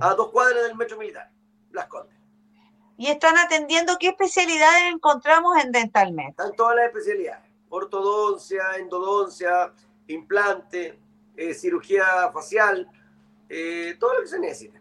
[0.00, 1.30] a dos cuadras del metro militar,
[1.72, 2.16] Las Condes.
[2.98, 6.30] ¿Y están atendiendo qué especialidades encontramos en DentalMed?
[6.30, 9.72] Están todas las especialidades, ortodoncia, endodoncia,
[10.12, 10.98] implante,
[11.36, 12.88] eh, cirugía facial,
[13.48, 14.80] eh, todo lo que se necesita.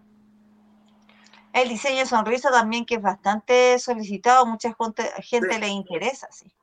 [1.54, 4.76] El diseño de sonrisa también que es bastante solicitado, mucha
[5.22, 6.54] gente, le interesa, sí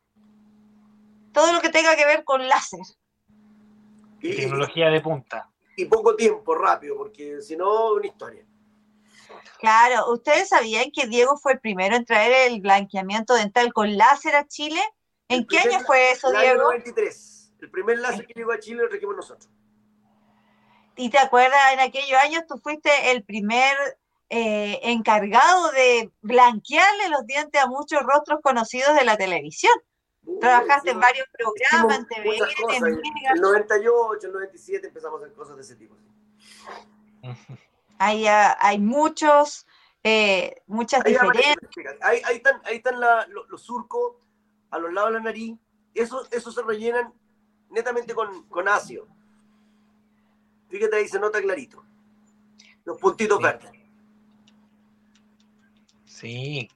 [1.36, 2.80] todo lo que tenga que ver con láser.
[4.22, 5.50] Y, tecnología de punta.
[5.76, 8.42] Y poco tiempo, rápido, porque si no, una historia.
[9.58, 14.34] Claro, ¿ustedes sabían que Diego fue el primero en traer el blanqueamiento dental con láser
[14.34, 14.80] a Chile?
[15.28, 16.62] ¿En qué año fue eso, el Diego?
[16.62, 17.35] 93.
[17.66, 19.50] El primer láser que llegó a Chile lo trajimos nosotros.
[20.94, 23.76] ¿Y te acuerdas, en aquellos años tú fuiste el primer
[24.30, 29.72] eh, encargado de blanquearle los dientes a muchos rostros conocidos de la televisión?
[30.40, 32.38] Trabajaste en varios programas, en TV,
[32.76, 32.86] en
[33.34, 35.96] el 98, el 97 empezamos a hacer cosas de ese tipo.
[37.98, 39.66] Hay, ah, hay muchos,
[40.04, 41.56] eh, muchas diferencias.
[42.00, 44.18] Ahí, están, ahí están los, surcos
[44.70, 45.58] a los lados de la nariz.
[45.94, 47.12] Esos, esos se rellenan
[47.70, 49.06] netamente con, con ácido.
[50.68, 51.84] Fíjate ahí se nota clarito.
[52.84, 53.70] Los puntitos verdes.
[56.04, 56.68] Sí.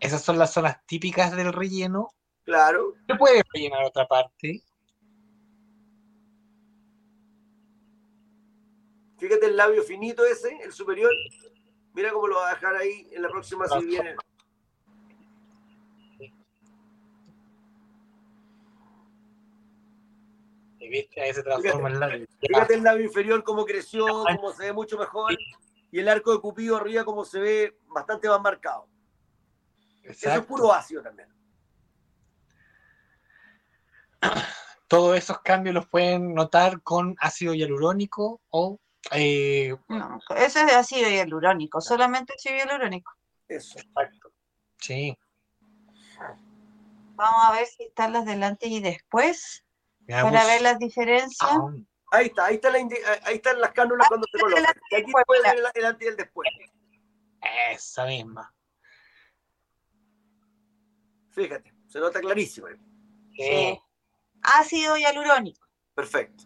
[0.00, 2.10] Esas son las zonas típicas del relleno.
[2.44, 2.94] Claro.
[3.06, 4.62] ¿Qué puede rellenar otra parte?
[9.18, 11.12] Fíjate el labio finito ese, el superior.
[11.94, 14.16] Mira cómo lo va a dejar ahí en la próxima si viene.
[20.82, 22.26] Y viste, ahí se transforma el labio.
[22.40, 25.32] Fíjate el labio inferior cómo creció, cómo se ve mucho mejor.
[25.92, 28.88] Y el arco de cupido arriba cómo se ve bastante más marcado.
[30.02, 31.28] Eso es puro ácido también.
[34.88, 38.80] Todos esos cambios los pueden notar con ácido hialurónico o...
[39.12, 43.12] Eh, no, ese es de ácido hialurónico, solamente ácido hialurónico.
[43.46, 43.78] Eso.
[43.78, 44.32] Exacto.
[44.78, 45.16] Sí.
[47.14, 49.64] Vamos a ver si están las delante y después.
[50.20, 51.50] Para ver las diferencias.
[51.50, 51.72] Ah,
[52.12, 52.68] ahí está, ahí, está
[53.24, 54.64] ahí están las cánulas cuando se colocan.
[54.64, 56.48] aquí puede ver el antes y el después.
[57.70, 58.54] Esa misma.
[61.30, 62.68] Fíjate, se nota clarísimo.
[63.34, 63.80] Sí.
[64.42, 65.66] Ácido hialurónico.
[65.94, 66.44] Perfecto.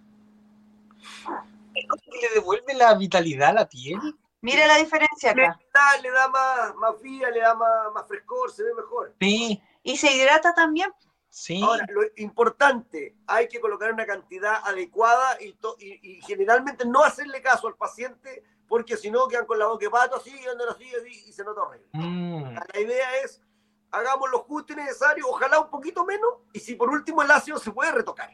[1.75, 3.99] le devuelve la vitalidad a la piel?
[4.41, 5.59] Mira la diferencia acá.
[6.03, 9.14] Le da, más, más vía, le da más, frescor, se ve mejor.
[9.21, 9.61] Sí.
[9.83, 10.91] Y se hidrata también.
[11.37, 11.62] Sí.
[11.62, 17.68] Ahora, lo importante, hay que colocar una cantidad adecuada y, y, generalmente no hacerle caso
[17.68, 21.45] al paciente porque si no quedan con la boca de pato así, así, y se
[21.45, 21.89] nota horrible.
[21.93, 22.55] Mm.
[22.55, 23.43] La idea es
[23.91, 27.70] hagamos los ajustes necesarios, ojalá un poquito menos, y si por último el ácido se
[27.70, 28.30] puede retocar.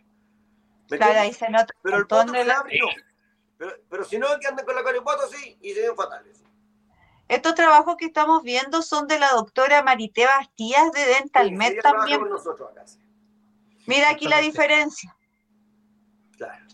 [0.86, 2.86] Claro, ahí se nota pero el botox se abre, no.
[3.58, 6.40] Pero, pero, si no, que andan con la caripoto así y se ven fatales.
[7.32, 12.28] Estos trabajos que estamos viendo son de la doctora Marité Bastías de DentalMed también.
[12.28, 12.84] Nosotros acá,
[13.86, 15.16] Mira aquí la diferencia.
[16.36, 16.66] Claro.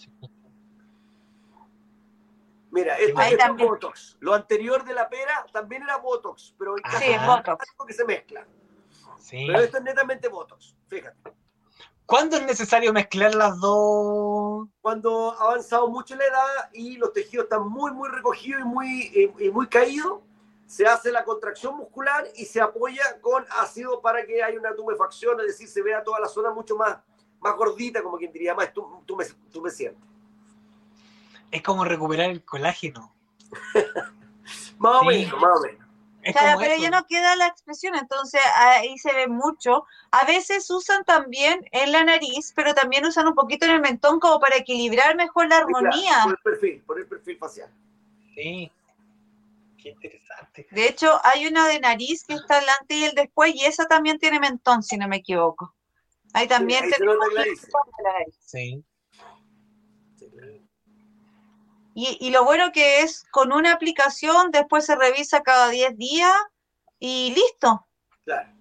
[2.73, 4.17] Mira, esto es Botox.
[4.19, 7.65] Lo anterior de la pera también era Botox, pero en sí, es Botox.
[7.87, 8.45] que se mezcla.
[9.17, 9.45] Sí.
[9.47, 11.35] Pero esto es netamente Botox, fíjate.
[12.05, 14.67] ¿Cuándo es necesario mezclar las dos?
[14.81, 19.33] Cuando ha avanzado mucho la edad y los tejidos están muy, muy recogidos y muy,
[19.39, 20.23] y muy caídos,
[20.69, 25.41] se hace la contracción muscular y se apoya con ácido para que haya una tumefacción,
[25.41, 26.99] es decir, se vea toda la zona mucho más,
[27.41, 30.05] más gordita, como quien diría, más tú, tú, me, tú me sientes.
[31.51, 33.15] Es como recuperar el colágeno.
[34.79, 35.89] más o menos, más o menos.
[36.33, 39.87] Claro, pero ya no queda la expresión, entonces ahí se ve mucho.
[40.11, 44.21] A veces usan también en la nariz, pero también usan un poquito en el mentón
[44.21, 46.25] como para equilibrar mejor la armonía.
[46.25, 47.71] por el perfil, por el perfil facial.
[48.35, 48.71] Sí,
[50.01, 50.67] qué interesante.
[50.71, 54.19] De hecho, hay una de nariz que está delante y el después, y esa también
[54.19, 55.75] tiene mentón, si no me equivoco.
[56.35, 57.69] Ahí también sí, tenemos la nariz.
[58.41, 58.85] Sí.
[62.01, 66.33] Y, lo bueno que es con una aplicación, después se revisa cada 10 días
[67.01, 67.89] y listo.
[68.25, 68.53] Claro.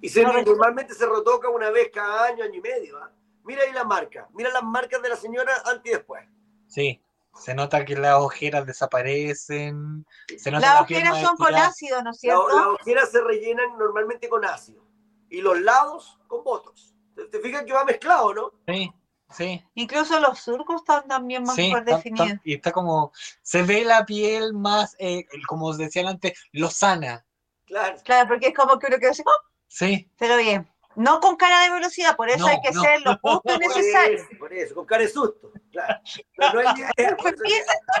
[0.00, 2.98] Y se, normalmente se retoca una vez cada año, año y medio.
[2.98, 3.12] ¿ah?
[3.44, 4.28] Mira ahí la marca.
[4.32, 6.24] Mira las marcas de la señora antes y después.
[6.66, 7.00] Sí,
[7.34, 10.06] se nota que las ojeras desaparecen.
[10.44, 12.48] las ojeras son con ácido, ¿no es cierto?
[12.48, 14.84] las ojeras se rellenan normalmente con ácido.
[15.28, 16.94] Y los lados con botox.
[17.30, 18.52] ¿Te fijas que va mezclado, no?
[18.66, 18.92] Sí.
[19.30, 19.64] Sí.
[19.74, 22.38] Incluso los surcos están también más definidos.
[22.44, 27.24] y está como, se ve la piel más, eh, como os decían antes, lozana.
[27.64, 27.96] Claro.
[28.04, 29.48] Claro, porque es como que uno queda así, ¡oh!
[29.68, 30.10] Sí.
[30.18, 30.70] Pero bien.
[30.94, 34.22] No con cara de velocidad, por eso hay que ser lo justo necesario.
[34.38, 35.50] Por eso, con cara de susto.
[35.72, 36.00] Claro.
[36.36, 37.16] No, hay idea.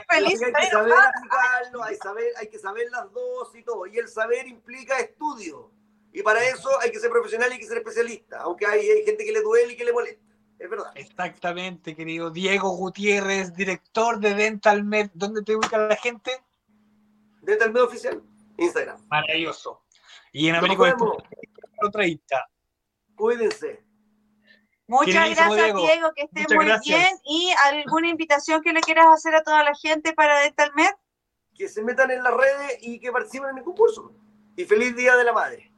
[0.08, 3.86] feliz, hay que saber aplicarlo, hay, saber, hay que saber las dos y todo.
[3.86, 5.70] Y el saber implica estudio.
[6.12, 8.40] Y para eso hay que ser profesional y hay que ser especialista.
[8.40, 10.92] Aunque hay, hay gente que le duele y que le molesta es verdad.
[10.94, 15.10] Exactamente, querido Diego Gutiérrez, director de Dental Med.
[15.14, 16.30] ¿Dónde te ubica la gente?
[17.40, 18.22] Dental Med Oficial,
[18.58, 19.04] Instagram.
[19.08, 19.82] Maravilloso.
[20.32, 20.96] Y en América
[21.84, 22.04] otra
[23.16, 23.82] Cuídense.
[24.92, 26.12] Muchas gracias, Diego.
[26.14, 27.08] que esté muy bien.
[27.24, 30.90] ¿Y alguna invitación que le quieras hacer a toda la gente para Dental Med?
[31.54, 34.12] Que se metan en las redes y que participen en el concurso.
[34.54, 35.72] Y feliz Día de la Madre.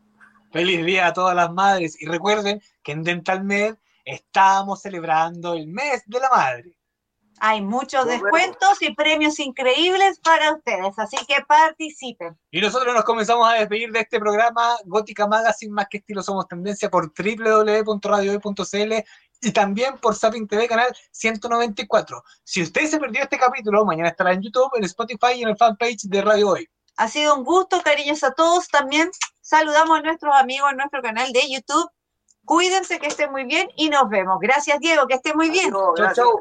[0.52, 2.00] Feliz día a todas las madres.
[2.00, 6.76] Y recuerden que en Dental Med estamos celebrando el mes de la madre.
[7.40, 12.38] Hay muchos descuentos y premios increíbles para ustedes, así que participen.
[12.50, 16.46] Y nosotros nos comenzamos a despedir de este programa Gótica Magazine, más que estilo somos
[16.48, 18.92] tendencia, por www.radioe.cl
[19.42, 22.22] y también por Sapin TV canal 194.
[22.44, 25.56] Si usted se perdió este capítulo, mañana estará en YouTube, en Spotify y en el
[25.56, 26.68] fanpage de Radio Hoy.
[26.96, 28.68] Ha sido un gusto, cariños a todos.
[28.68, 29.10] También
[29.40, 31.90] saludamos a nuestros amigos en nuestro canal de YouTube
[32.44, 34.38] Cuídense, que estén muy bien y nos vemos.
[34.40, 35.70] Gracias, Diego, que esté muy bien.
[35.70, 36.40] chau, chau.